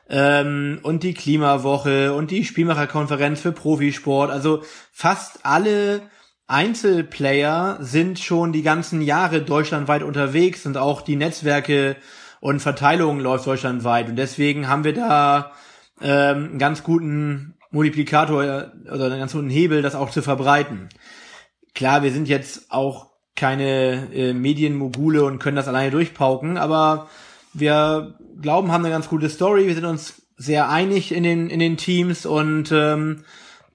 ähm, 0.09 0.81
und 0.83 1.05
die 1.05 1.14
Klimawoche 1.14 2.12
und 2.12 2.33
die 2.33 2.44
Spielmacherkonferenz 2.44 3.40
für 3.40 3.53
Profisport. 3.53 4.33
Also 4.33 4.62
fast 4.90 5.46
alle 5.46 6.03
Einzelplayer 6.49 7.79
sind 7.81 8.18
schon 8.18 8.53
die 8.53 8.62
ganzen 8.62 9.01
Jahre 9.01 9.42
deutschlandweit 9.42 10.03
unterwegs 10.03 10.66
und 10.66 10.77
auch 10.77 11.03
die 11.03 11.14
Netzwerke 11.14 11.94
und 12.40 12.61
Verteilung 12.61 13.20
läuft 13.20 13.46
deutschlandweit. 13.46 14.09
Und 14.09 14.16
deswegen 14.16 14.68
haben 14.68 14.85
wir 14.85 14.94
da 14.94 15.53
ähm, 16.00 16.50
einen 16.50 16.59
ganz 16.59 16.83
guten 16.83 17.55
Multiplikator 17.70 18.38
oder 18.92 19.05
einen 19.07 19.20
ganz 19.20 19.33
guten 19.33 19.50
Hebel, 19.50 19.83
das 19.83 19.94
auch 19.94 20.11
zu 20.11 20.22
verbreiten. 20.22 20.88
Klar, 21.74 22.03
wir 22.03 22.11
sind 22.11 22.29
jetzt 22.29 22.70
auch 22.70 23.11
keine 23.37 24.12
äh, 24.12 24.33
Medienmogule 24.33 25.24
und 25.24 25.38
können 25.38 25.57
das 25.57 25.68
alleine 25.68 25.90
durchpauken, 25.90 26.59
aber 26.59 27.09
wir 27.53 28.18
glauben, 28.40 28.72
haben 28.72 28.85
eine 28.85 28.92
ganz 28.92 29.09
gute 29.09 29.29
Story. 29.29 29.66
Wir 29.66 29.74
sind 29.74 29.85
uns 29.85 30.22
sehr 30.37 30.68
einig 30.68 31.12
in 31.12 31.22
den, 31.22 31.48
in 31.48 31.59
den 31.59 31.76
Teams 31.76 32.26
und 32.26 32.72
ähm, 32.72 33.24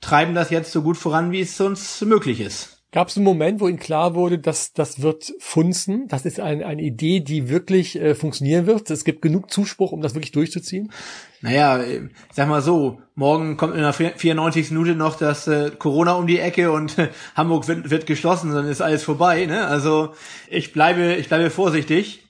treiben 0.02 0.36
das 0.36 0.50
jetzt 0.50 0.72
so 0.72 0.82
gut 0.82 0.98
voran, 0.98 1.32
wie 1.32 1.42
es 1.42 1.60
uns 1.62 2.02
möglich 2.02 2.42
ist. 2.42 2.75
Gab 2.96 3.10
es 3.10 3.18
einen 3.18 3.26
Moment, 3.26 3.60
wo 3.60 3.68
Ihnen 3.68 3.78
klar 3.78 4.16
wurde, 4.16 4.40
dass 4.40 4.72
das 4.72 5.02
wird 5.02 5.34
funzen? 5.38 6.08
Das 6.08 6.26
ist 6.26 6.40
ein, 6.40 6.64
eine 6.64 6.82
Idee, 6.82 7.20
die 7.20 7.50
wirklich 7.50 8.00
äh, 8.00 8.16
funktionieren 8.16 8.68
wird. 8.68 8.90
Es 8.90 9.04
gibt 9.04 9.22
genug 9.22 9.52
Zuspruch, 9.52 9.92
um 9.92 10.00
das 10.00 10.16
wirklich 10.16 10.32
durchzuziehen. 10.32 10.94
Naja, 11.42 11.84
ich 11.84 12.10
sag 12.32 12.48
mal 12.48 12.62
so, 12.62 13.02
morgen 13.14 13.58
kommt 13.58 13.76
in 13.76 13.82
der 13.82 13.92
94. 13.92 14.72
Minute 14.72 14.96
noch 14.96 15.18
das 15.18 15.46
äh, 15.46 15.72
Corona 15.78 16.14
um 16.14 16.26
die 16.26 16.40
Ecke 16.40 16.72
und 16.72 16.98
äh, 16.98 17.10
Hamburg 17.36 17.68
wird, 17.68 17.90
wird 17.90 18.06
geschlossen, 18.06 18.54
dann 18.54 18.66
ist 18.66 18.80
alles 18.80 19.04
vorbei. 19.04 19.46
Ne? 19.46 19.68
Also 19.68 20.14
ich 20.50 20.72
bleibe, 20.72 21.16
ich 21.16 21.28
bleibe 21.28 21.50
vorsichtig 21.50 22.30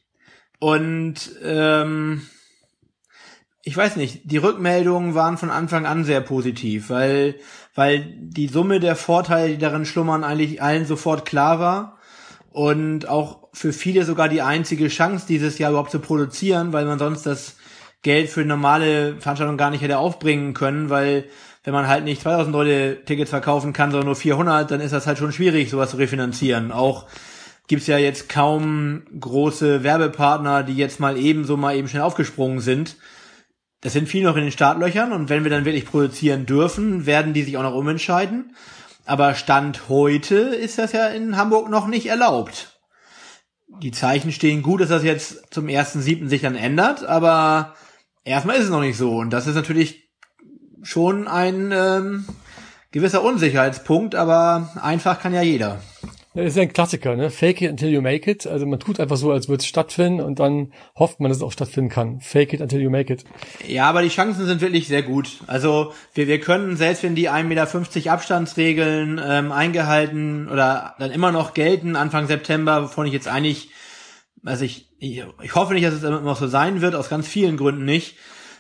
und 0.58 1.30
ähm, 1.44 2.24
ich 3.68 3.76
weiß 3.76 3.96
nicht, 3.96 4.22
die 4.26 4.38
Rückmeldungen 4.38 5.16
waren 5.16 5.38
von 5.38 5.50
Anfang 5.50 5.88
an 5.88 6.04
sehr 6.04 6.22
positiv, 6.22 6.92
weil, 6.92 7.36
weil 7.76 8.06
die 8.18 8.48
Summe 8.48 8.80
der 8.80 8.96
Vorteile, 8.96 9.50
die 9.50 9.58
darin 9.58 9.86
schlummern, 9.86 10.24
eigentlich 10.24 10.62
allen 10.62 10.86
sofort 10.86 11.26
klar 11.26 11.60
war 11.60 11.98
und 12.52 13.08
auch 13.08 13.50
für 13.54 13.74
viele 13.74 14.06
sogar 14.06 14.30
die 14.30 14.42
einzige 14.42 14.88
Chance, 14.88 15.26
dieses 15.28 15.58
Jahr 15.58 15.72
überhaupt 15.72 15.92
zu 15.92 16.00
produzieren, 16.00 16.74
weil 16.74 16.86
man 16.86 17.00
sonst 17.00 17.26
das 17.26 17.58
Geld 18.02 18.30
für 18.30 18.46
normale 18.46 19.16
Veranstaltungen 19.20 19.58
gar 19.58 19.72
nicht 19.72 19.82
hätte 19.82 19.98
aufbringen 19.98 20.54
können, 20.54 20.90
weil 20.90 21.26
wenn 21.64 21.74
man 21.74 21.88
halt 21.88 22.04
nicht 22.04 22.22
2000 22.22 22.54
Leute 22.54 23.00
Tickets 23.06 23.32
verkaufen 23.32 23.74
kann, 23.74 23.92
sondern 23.92 24.06
nur 24.06 24.16
400, 24.16 24.70
dann 24.70 24.80
ist 24.80 24.92
das 24.92 25.08
halt 25.08 25.18
schon 25.18 25.32
schwierig, 25.32 25.70
sowas 25.70 25.92
zu 25.92 25.98
refinanzieren. 25.98 26.72
Auch 26.72 27.08
gibt's 27.68 27.88
ja 27.88 27.98
jetzt 27.98 28.30
kaum 28.30 29.02
große 29.20 29.84
Werbepartner, 29.84 30.64
die 30.64 30.78
jetzt 30.78 31.00
mal 31.00 31.18
ebenso 31.18 31.58
mal 31.58 31.76
eben 31.76 31.88
schnell 31.88 32.04
aufgesprungen 32.04 32.60
sind. 32.60 32.96
Das 33.86 33.94
sind 33.94 34.10
viele 34.10 34.24
noch 34.26 34.36
in 34.36 34.42
den 34.42 34.52
Startlöchern 34.52 35.14
und 35.14 35.30
wenn 35.30 35.44
wir 35.44 35.52
dann 35.52 35.64
wirklich 35.64 35.86
produzieren 35.86 36.48
dürfen, 36.48 37.06
werden 37.06 37.34
die 37.34 37.44
sich 37.44 37.56
auch 37.56 37.62
noch 37.62 37.76
umentscheiden. 37.76 38.56
Aber 39.06 39.36
Stand 39.36 39.90
heute 39.90 40.38
ist 40.38 40.80
das 40.80 40.92
ja 40.92 41.06
in 41.10 41.38
Hamburg 41.38 41.70
noch 41.70 41.86
nicht 41.86 42.08
erlaubt. 42.08 42.80
Die 43.84 43.92
Zeichen 43.92 44.32
stehen 44.32 44.64
gut, 44.64 44.82
dass 44.82 44.90
das 44.90 45.04
jetzt 45.04 45.54
zum 45.54 45.68
1.7. 45.68 46.30
sich 46.30 46.42
dann 46.42 46.56
ändert, 46.56 47.06
aber 47.06 47.76
erstmal 48.24 48.56
ist 48.56 48.64
es 48.64 48.70
noch 48.72 48.82
nicht 48.82 48.98
so. 48.98 49.18
Und 49.18 49.30
das 49.30 49.46
ist 49.46 49.54
natürlich 49.54 50.10
schon 50.82 51.28
ein 51.28 51.72
ähm, 51.72 52.26
gewisser 52.90 53.22
Unsicherheitspunkt, 53.22 54.16
aber 54.16 54.72
einfach 54.82 55.20
kann 55.20 55.36
ja 55.36 55.44
jeder. 55.44 55.80
Das 56.36 56.48
ist 56.48 56.58
ja 56.58 56.64
ein 56.64 56.74
Klassiker, 56.74 57.16
ne? 57.16 57.30
Fake 57.30 57.62
it 57.62 57.72
until 57.72 57.90
you 57.90 58.02
make 58.02 58.30
it. 58.30 58.46
Also 58.46 58.66
man 58.66 58.78
tut 58.78 59.00
einfach 59.00 59.16
so, 59.16 59.32
als 59.32 59.48
würde 59.48 59.62
es 59.62 59.68
stattfinden 59.68 60.20
und 60.20 60.40
dann 60.40 60.74
hofft 60.98 61.22
man, 61.22 61.30
dass 61.30 61.38
es 61.38 61.44
auch 61.44 61.54
stattfinden 61.54 61.90
kann. 61.90 62.20
Fake 62.20 62.52
it 62.52 62.60
until 62.60 62.82
you 62.82 62.90
make 62.90 63.12
it. 63.12 63.24
Ja, 63.66 63.88
aber 63.88 64.02
die 64.02 64.10
Chancen 64.10 64.46
sind 64.46 64.60
wirklich 64.60 64.90
sehr 64.90 65.02
gut. 65.02 65.40
Also 65.48 65.94
wir, 66.14 66.28
wir 66.28 66.42
können, 66.42 66.76
selbst 66.76 67.04
wenn 67.04 67.16
die 67.16 67.30
1,50 67.30 67.44
Meter 67.44 68.12
Abstandsregeln 68.12 69.22
ähm, 69.26 69.54
eingehalten 69.54 70.50
oder 70.50 70.96
dann 71.00 71.12
immer 71.12 71.32
noch 71.32 71.54
gelten, 71.54 71.96
Anfang 71.96 72.28
September, 72.28 72.84
wovon 72.84 73.08
ich 73.08 73.14
jetzt 73.14 73.30
eigentlich, 73.30 73.70
also 74.44 74.66
ich, 74.66 74.90
ich, 75.00 75.24
ich 75.42 75.56
hoffe 75.56 75.74
nicht, 75.74 75.86
dass 75.86 75.94
es 75.94 76.04
immer 76.04 76.20
noch 76.20 76.38
so 76.38 76.48
sein 76.48 76.82
wird, 76.82 76.96
aus 76.96 77.08
ganz 77.08 77.30
vielen 77.30 77.56
Gründen 77.56 77.86
nicht, 77.86 78.18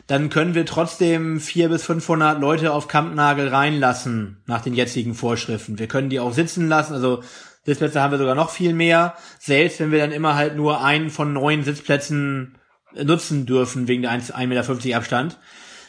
dann 0.07 0.29
können 0.29 0.55
wir 0.55 0.65
trotzdem 0.65 1.41
vier 1.41 1.67
bis 1.67 1.83
500 1.83 2.39
Leute 2.39 2.71
auf 2.71 2.87
Kampnagel 2.87 3.49
reinlassen 3.49 4.37
nach 4.45 4.61
den 4.61 4.75
jetzigen 4.75 5.13
Vorschriften. 5.13 5.77
Wir 5.77 5.87
können 5.87 6.09
die 6.09 6.21
auch 6.21 6.31
sitzen 6.31 6.69
lassen, 6.69 6.93
also 6.93 7.21
Sitzplätze 7.65 8.01
haben 8.01 8.11
wir 8.11 8.19
sogar 8.19 8.35
noch 8.35 8.51
viel 8.51 8.73
mehr, 8.73 9.15
selbst 9.39 9.79
wenn 9.79 9.91
wir 9.91 9.99
dann 9.99 10.11
immer 10.11 10.35
halt 10.35 10.55
nur 10.55 10.83
einen 10.83 11.09
von 11.09 11.33
neun 11.33 11.63
Sitzplätzen 11.63 12.57
nutzen 12.93 13.45
dürfen 13.45 13.87
wegen 13.87 14.03
der 14.03 14.11
1,50 14.11 14.47
Meter 14.47 14.97
Abstand. 14.97 15.39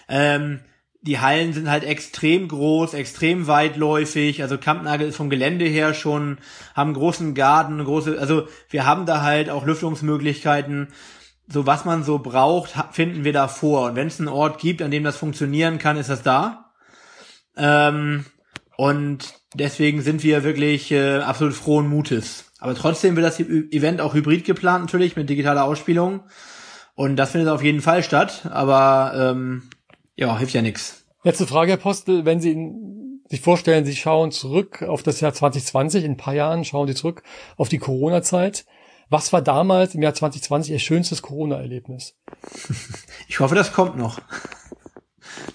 Ähm, 0.09 0.61
die 1.03 1.21
Hallen 1.21 1.53
sind 1.53 1.71
halt 1.71 1.85
extrem 1.85 2.49
groß, 2.49 2.95
extrem 2.95 3.47
weitläufig. 3.47 4.43
Also 4.43 4.59
Kampnagel 4.59 5.09
ist 5.09 5.17
vom 5.17 5.31
Gelände 5.31 5.65
her 5.65 5.95
schon, 5.95 6.39
haben 6.75 6.95
großen 6.95 7.35
Garten, 7.35 7.85
große, 7.85 8.19
also 8.19 8.49
wir 8.71 8.87
haben 8.87 9.07
da 9.07 9.23
halt 9.23 9.49
auch 9.49 9.65
Lüftungsmöglichkeiten. 9.65 10.89
So 11.49 11.65
was 11.65 11.85
man 11.85 12.03
so 12.03 12.19
braucht, 12.19 12.75
finden 12.91 13.23
wir 13.23 13.33
da 13.33 13.47
vor. 13.47 13.91
Und 13.91 13.97
wenn 13.97 14.09
es 14.09 14.19
einen 14.19 14.29
Ort 14.29 14.59
gibt, 14.59 14.83
an 14.83 14.91
dem 14.91 15.05
das 15.05 15.17
funktionieren 15.17 15.79
kann, 15.79 15.97
ist 15.97 16.11
das 16.11 16.23
da. 16.23 16.73
Ähm, 17.57 18.25
und 18.77 19.35
deswegen 19.61 20.03
sind 20.03 20.23
wir 20.23 20.45
wirklich 20.45 20.91
äh, 20.93 21.19
absolut 21.19 21.55
frohen 21.55 21.89
Mutes. 21.89 22.45
Aber 22.59 22.75
trotzdem 22.75 23.17
wird 23.17 23.27
das 23.27 23.41
Event 23.41 24.01
auch 24.01 24.15
hybrid 24.15 24.45
geplant, 24.45 24.85
natürlich, 24.85 25.17
mit 25.17 25.29
digitaler 25.29 25.65
Ausspielung. 25.65 26.21
Und 26.95 27.17
das 27.17 27.33
findet 27.33 27.51
auf 27.51 27.63
jeden 27.63 27.83
Fall 27.83 28.03
statt, 28.03 28.49
aber 28.51 29.13
ähm, 29.15 29.65
ja, 30.17 30.39
hilft 30.39 30.55
ja 30.55 30.63
nichts. 30.63 31.05
Letzte 31.23 31.47
Frage, 31.47 31.73
Herr 31.73 31.79
Postel, 31.79 32.25
wenn 32.25 32.41
Sie 32.41 32.57
sich 33.29 33.41
vorstellen, 33.41 33.85
Sie 33.85 33.97
schauen 33.97 34.31
zurück 34.31 34.83
auf 34.83 35.03
das 35.03 35.21
Jahr 35.21 35.35
2020, 35.35 36.05
in 36.05 36.13
ein 36.13 36.17
paar 36.17 36.35
Jahren 36.35 36.65
schauen 36.65 36.89
Sie 36.89 36.95
zurück 36.95 37.23
auf 37.57 37.69
die 37.69 37.79
Corona-Zeit. 37.79 38.65
Was 39.09 39.33
war 39.33 39.43
damals 39.43 39.95
im 39.95 40.03
Jahr 40.03 40.15
2020 40.15 40.73
Ihr 40.73 40.79
schönstes 40.79 41.23
Corona-Erlebnis? 41.23 42.17
Ich 43.29 43.41
hoffe, 43.41 43.55
das 43.55 43.73
kommt 43.73 43.97
noch. 43.97 44.21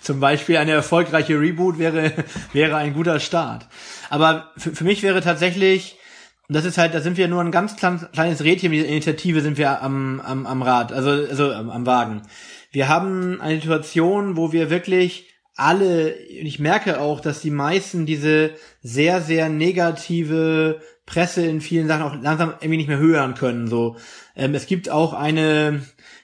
Zum 0.01 0.19
Beispiel 0.19 0.57
eine 0.57 0.71
erfolgreiche 0.71 1.39
Reboot 1.39 1.79
wäre, 1.79 2.11
wäre 2.53 2.75
ein 2.75 2.93
guter 2.93 3.19
Start. 3.19 3.67
Aber 4.09 4.51
für, 4.57 4.71
für 4.75 4.83
mich 4.83 5.03
wäre 5.03 5.21
tatsächlich, 5.21 5.97
das 6.49 6.65
ist 6.65 6.77
halt, 6.77 6.93
da 6.93 7.01
sind 7.01 7.17
wir 7.17 7.27
nur 7.27 7.41
ein 7.41 7.51
ganz 7.51 7.75
kleines 7.75 8.43
Rädchen 8.43 8.71
mit 8.71 8.79
dieser 8.79 8.89
Initiative 8.89 9.41
sind 9.41 9.57
wir 9.57 9.81
am, 9.81 10.19
am, 10.19 10.45
am 10.45 10.61
Rad, 10.61 10.91
also, 10.91 11.09
also 11.09 11.51
am, 11.51 11.69
am 11.69 11.85
Wagen. 11.85 12.23
Wir 12.71 12.87
haben 12.87 13.39
eine 13.41 13.59
Situation, 13.59 14.37
wo 14.37 14.51
wir 14.51 14.69
wirklich 14.69 15.27
alle, 15.55 16.15
ich 16.15 16.59
merke 16.59 16.99
auch, 16.99 17.19
dass 17.19 17.41
die 17.41 17.51
meisten 17.51 18.05
diese 18.05 18.51
sehr, 18.81 19.21
sehr 19.21 19.49
negative 19.49 20.81
Presse 21.05 21.45
in 21.45 21.61
vielen 21.61 21.87
Sachen 21.87 22.03
auch 22.03 22.21
langsam 22.21 22.53
irgendwie 22.61 22.77
nicht 22.77 22.87
mehr 22.87 22.97
hören 22.97 23.35
können. 23.35 23.67
So, 23.67 23.97
ähm, 24.35 24.55
es 24.55 24.65
gibt 24.65 24.89
auch 24.89 25.13
eine, 25.13 25.81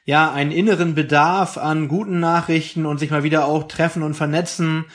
ja, 0.08 0.32
einen 0.32 0.52
inneren 0.52 0.96
Bedarf 0.96 1.58
an 1.58 1.89
guten 1.89 2.22
Nachrichten 2.22 2.86
und 2.86 2.98
sich 2.98 3.12
mal 3.12 3.24
wieder 3.24 3.46
auch 3.46 3.67
treffen 3.67 4.04
und 4.04 4.13
vernetzen. 4.13 4.86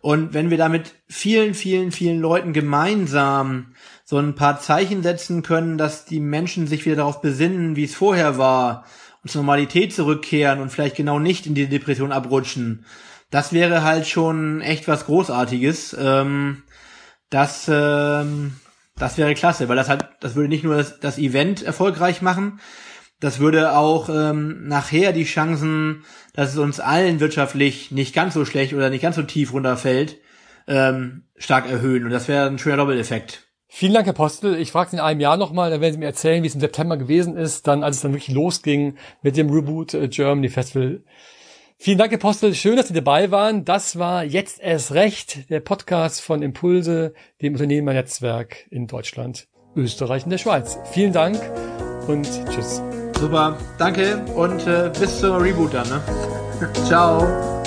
Und 0.00 0.32
wenn 0.32 0.48
wir 0.48 0.58
da 0.58 0.68
mit 0.68 0.94
vielen, 1.08 1.54
vielen, 1.54 1.90
vielen 1.90 2.20
Leuten 2.20 2.52
gemeinsam 2.52 3.74
so 4.04 4.16
ein 4.18 4.36
paar 4.36 4.60
Zeichen 4.60 5.02
setzen 5.02 5.42
können, 5.42 5.76
dass 5.76 6.04
die 6.04 6.20
Menschen 6.20 6.68
sich 6.68 6.86
wieder 6.86 6.94
darauf 6.94 7.20
besinnen, 7.20 7.74
wie 7.74 7.82
es 7.82 7.96
vorher 7.96 8.38
war 8.38 8.84
und 9.24 9.30
zur 9.30 9.42
Normalität 9.42 9.92
zurückkehren 9.92 10.60
und 10.60 10.70
vielleicht 10.70 10.94
genau 10.94 11.18
nicht 11.18 11.46
in 11.46 11.56
die 11.56 11.66
Depression 11.66 12.12
abrutschen, 12.12 12.86
das 13.32 13.52
wäre 13.52 13.82
halt 13.82 14.06
schon 14.06 14.60
echt 14.60 14.86
was 14.86 15.04
Großartiges. 15.06 15.96
Ähm, 15.98 16.62
das, 17.28 17.68
ähm, 17.68 18.54
das 18.96 19.18
wäre 19.18 19.34
klasse, 19.34 19.68
weil 19.68 19.76
das 19.76 19.88
halt, 19.88 20.04
das 20.20 20.36
würde 20.36 20.48
nicht 20.48 20.62
nur 20.62 20.76
das, 20.76 21.00
das 21.00 21.18
Event 21.18 21.60
erfolgreich 21.60 22.22
machen, 22.22 22.60
das 23.20 23.38
würde 23.38 23.76
auch 23.76 24.08
ähm, 24.08 24.66
nachher 24.66 25.12
die 25.12 25.24
Chancen, 25.24 26.04
dass 26.34 26.52
es 26.52 26.58
uns 26.58 26.80
allen 26.80 27.20
wirtschaftlich 27.20 27.90
nicht 27.90 28.14
ganz 28.14 28.34
so 28.34 28.44
schlecht 28.44 28.72
oder 28.72 28.90
nicht 28.90 29.02
ganz 29.02 29.16
so 29.16 29.22
tief 29.22 29.52
runterfällt, 29.52 30.18
ähm, 30.66 31.24
stark 31.36 31.70
erhöhen. 31.70 32.04
Und 32.04 32.10
das 32.10 32.28
wäre 32.28 32.46
ein 32.46 32.58
schöner 32.58 32.78
Doppeleffekt. 32.78 33.46
Vielen 33.72 33.94
Dank, 33.94 34.06
Herr 34.06 34.14
Postel. 34.14 34.56
Ich 34.56 34.72
frage 34.72 34.90
Sie 34.90 34.96
in 34.96 35.02
einem 35.02 35.20
Jahr 35.20 35.36
nochmal, 35.36 35.70
dann 35.70 35.80
werden 35.80 35.92
Sie 35.92 35.98
mir 35.98 36.06
erzählen, 36.06 36.42
wie 36.42 36.48
es 36.48 36.54
im 36.54 36.60
September 36.60 36.96
gewesen 36.96 37.36
ist, 37.36 37.68
dann 37.68 37.84
als 37.84 37.96
es 37.96 38.02
dann 38.02 38.12
wirklich 38.12 38.34
losging 38.34 38.96
mit 39.22 39.36
dem 39.36 39.48
Reboot 39.48 39.94
äh, 39.94 40.08
Germany 40.08 40.48
Festival. 40.48 41.04
Vielen 41.78 41.96
Dank, 41.96 42.10
Herr 42.10 42.18
Postel. 42.18 42.54
Schön, 42.54 42.76
dass 42.76 42.88
Sie 42.88 42.94
dabei 42.94 43.30
waren. 43.30 43.64
Das 43.64 43.98
war 43.98 44.24
jetzt 44.24 44.60
erst 44.60 44.92
recht 44.92 45.48
der 45.50 45.60
Podcast 45.60 46.20
von 46.20 46.42
Impulse, 46.42 47.14
dem 47.40 47.54
Unternehmernetzwerk 47.54 48.66
in 48.70 48.86
Deutschland, 48.86 49.46
Österreich 49.76 50.24
und 50.24 50.30
der 50.30 50.38
Schweiz. 50.38 50.78
Vielen 50.92 51.12
Dank 51.12 51.40
und 52.08 52.28
tschüss. 52.50 52.82
Super, 53.20 53.54
danke 53.76 54.16
und 54.34 54.66
äh, 54.66 54.90
bis 54.98 55.20
zum 55.20 55.36
Reboot 55.36 55.74
dann. 55.74 55.86
Ne? 55.90 56.00
Ciao. 56.86 57.60